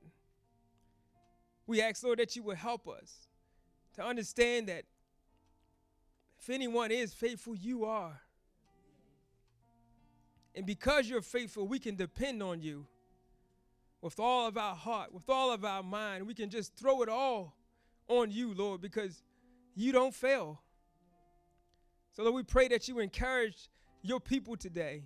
We 1.68 1.82
ask, 1.82 2.04
Lord, 2.04 2.20
that 2.20 2.36
you 2.36 2.44
would 2.44 2.58
help 2.58 2.88
us 2.88 3.28
to 3.96 4.04
understand 4.04 4.70
that 4.70 4.86
if 6.40 6.50
anyone 6.50 6.90
is 6.90 7.14
faithful, 7.14 7.56
you 7.56 7.86
are. 7.86 8.22
And 10.56 10.66
because 10.66 11.08
you're 11.10 11.22
faithful, 11.22 11.68
we 11.68 11.80
can 11.80 11.96
depend 11.96 12.42
on 12.42 12.62
you 12.62 12.88
with 14.02 14.20
all 14.20 14.48
of 14.48 14.58
our 14.58 14.76
heart, 14.76 15.14
with 15.14 15.30
all 15.30 15.52
of 15.52 15.66
our 15.66 15.84
mind. 15.84 16.26
We 16.26 16.34
can 16.34 16.50
just 16.50 16.76
throw 16.76 17.02
it 17.04 17.10
all 17.10 17.59
on 18.10 18.32
you, 18.32 18.54
Lord, 18.54 18.82
because 18.82 19.24
you 19.76 19.94
don't 19.94 20.14
fail. 20.14 20.62
So, 22.12 22.24
Lord, 22.24 22.36
we 22.36 22.44
pray 22.44 22.68
that 22.68 22.88
you 22.88 23.00
encourage 23.00 23.70
your 24.02 24.20
people 24.20 24.58
today. 24.58 25.04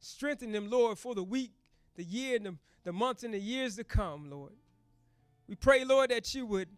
Strengthen 0.00 0.52
them, 0.52 0.68
Lord, 0.68 0.98
for 0.98 1.14
the 1.14 1.22
week, 1.22 1.52
the 1.96 2.04
year, 2.04 2.36
and 2.36 2.44
the, 2.44 2.54
the 2.84 2.92
months, 2.92 3.22
and 3.22 3.32
the 3.32 3.38
years 3.38 3.76
to 3.76 3.84
come, 3.84 4.30
Lord. 4.30 4.52
We 5.48 5.54
pray, 5.54 5.84
Lord, 5.84 6.10
that 6.10 6.34
you 6.34 6.44
would 6.46 6.68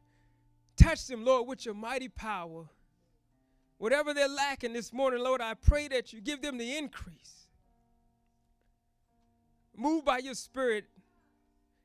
touch 0.77 1.07
them, 1.07 1.25
Lord, 1.25 1.49
with 1.49 1.65
your 1.65 1.75
mighty 1.75 2.09
power. 2.09 2.67
Whatever 3.79 4.15
they're 4.15 4.29
lacking 4.29 4.73
this 4.73 4.93
morning, 4.93 5.23
Lord, 5.23 5.41
I 5.41 5.55
pray 5.55 5.89
that 5.89 6.13
you 6.13 6.21
give 6.21 6.43
them 6.43 6.59
the 6.59 6.77
increase. 6.77 7.49
Move 9.77 10.05
by 10.05 10.19
your 10.19 10.35
spirit 10.35 10.85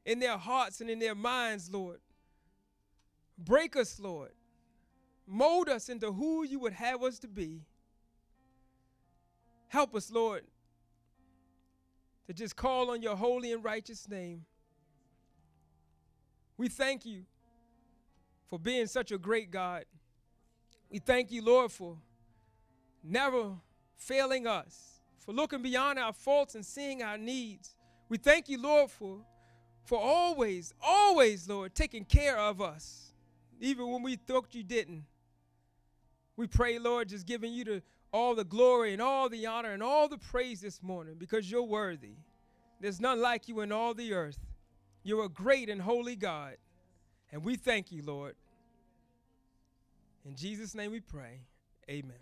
in 0.05 0.19
their 0.19 0.37
hearts 0.37 0.81
and 0.81 0.89
in 0.89 0.99
their 0.99 1.15
minds, 1.15 1.69
Lord. 1.71 1.99
Break 3.43 3.75
us, 3.75 3.99
Lord. 3.99 4.31
Mold 5.27 5.69
us 5.69 5.89
into 5.89 6.11
who 6.11 6.43
you 6.43 6.59
would 6.59 6.73
have 6.73 7.03
us 7.03 7.19
to 7.19 7.27
be. 7.27 7.61
Help 9.67 9.95
us, 9.95 10.11
Lord, 10.11 10.43
to 12.27 12.33
just 12.33 12.55
call 12.55 12.91
on 12.91 13.01
your 13.01 13.15
holy 13.15 13.53
and 13.53 13.63
righteous 13.63 14.07
name. 14.09 14.45
We 16.57 16.67
thank 16.67 17.05
you 17.05 17.23
for 18.49 18.59
being 18.59 18.85
such 18.85 19.11
a 19.11 19.17
great 19.17 19.49
God. 19.49 19.85
We 20.89 20.99
thank 20.99 21.31
you, 21.31 21.41
Lord, 21.41 21.71
for 21.71 21.97
never 23.01 23.53
failing 23.95 24.45
us, 24.45 24.99
for 25.19 25.31
looking 25.31 25.61
beyond 25.61 25.97
our 25.97 26.11
faults 26.11 26.55
and 26.55 26.65
seeing 26.65 27.01
our 27.01 27.17
needs. 27.17 27.75
We 28.09 28.17
thank 28.17 28.49
you, 28.49 28.61
Lord, 28.61 28.91
for, 28.91 29.19
for 29.85 29.97
always, 29.97 30.73
always, 30.81 31.47
Lord, 31.47 31.73
taking 31.73 32.03
care 32.03 32.37
of 32.37 32.61
us, 32.61 33.10
even 33.61 33.89
when 33.91 34.03
we 34.03 34.17
thought 34.17 34.53
you 34.53 34.63
didn't. 34.63 35.05
We 36.35 36.47
pray, 36.47 36.79
Lord, 36.79 37.07
just 37.07 37.25
giving 37.25 37.53
you 37.53 37.63
the 37.63 37.83
all 38.11 38.35
the 38.35 38.43
glory 38.43 38.91
and 38.91 39.01
all 39.01 39.29
the 39.29 39.45
honor 39.45 39.71
and 39.71 39.81
all 39.81 40.09
the 40.09 40.17
praise 40.17 40.59
this 40.59 40.83
morning 40.83 41.15
because 41.17 41.49
you're 41.49 41.63
worthy. 41.63 42.15
There's 42.81 42.99
none 42.99 43.21
like 43.21 43.47
you 43.47 43.61
in 43.61 43.71
all 43.71 43.93
the 43.93 44.13
earth. 44.13 44.39
You're 45.03 45.25
a 45.25 45.29
great 45.29 45.69
and 45.69 45.81
holy 45.81 46.17
God. 46.17 46.57
And 47.31 47.43
we 47.43 47.55
thank 47.55 47.91
you, 47.91 48.03
Lord. 48.03 48.35
In 50.25 50.35
Jesus' 50.35 50.75
name 50.75 50.91
we 50.91 50.99
pray. 50.99 51.39
Amen. 51.89 52.19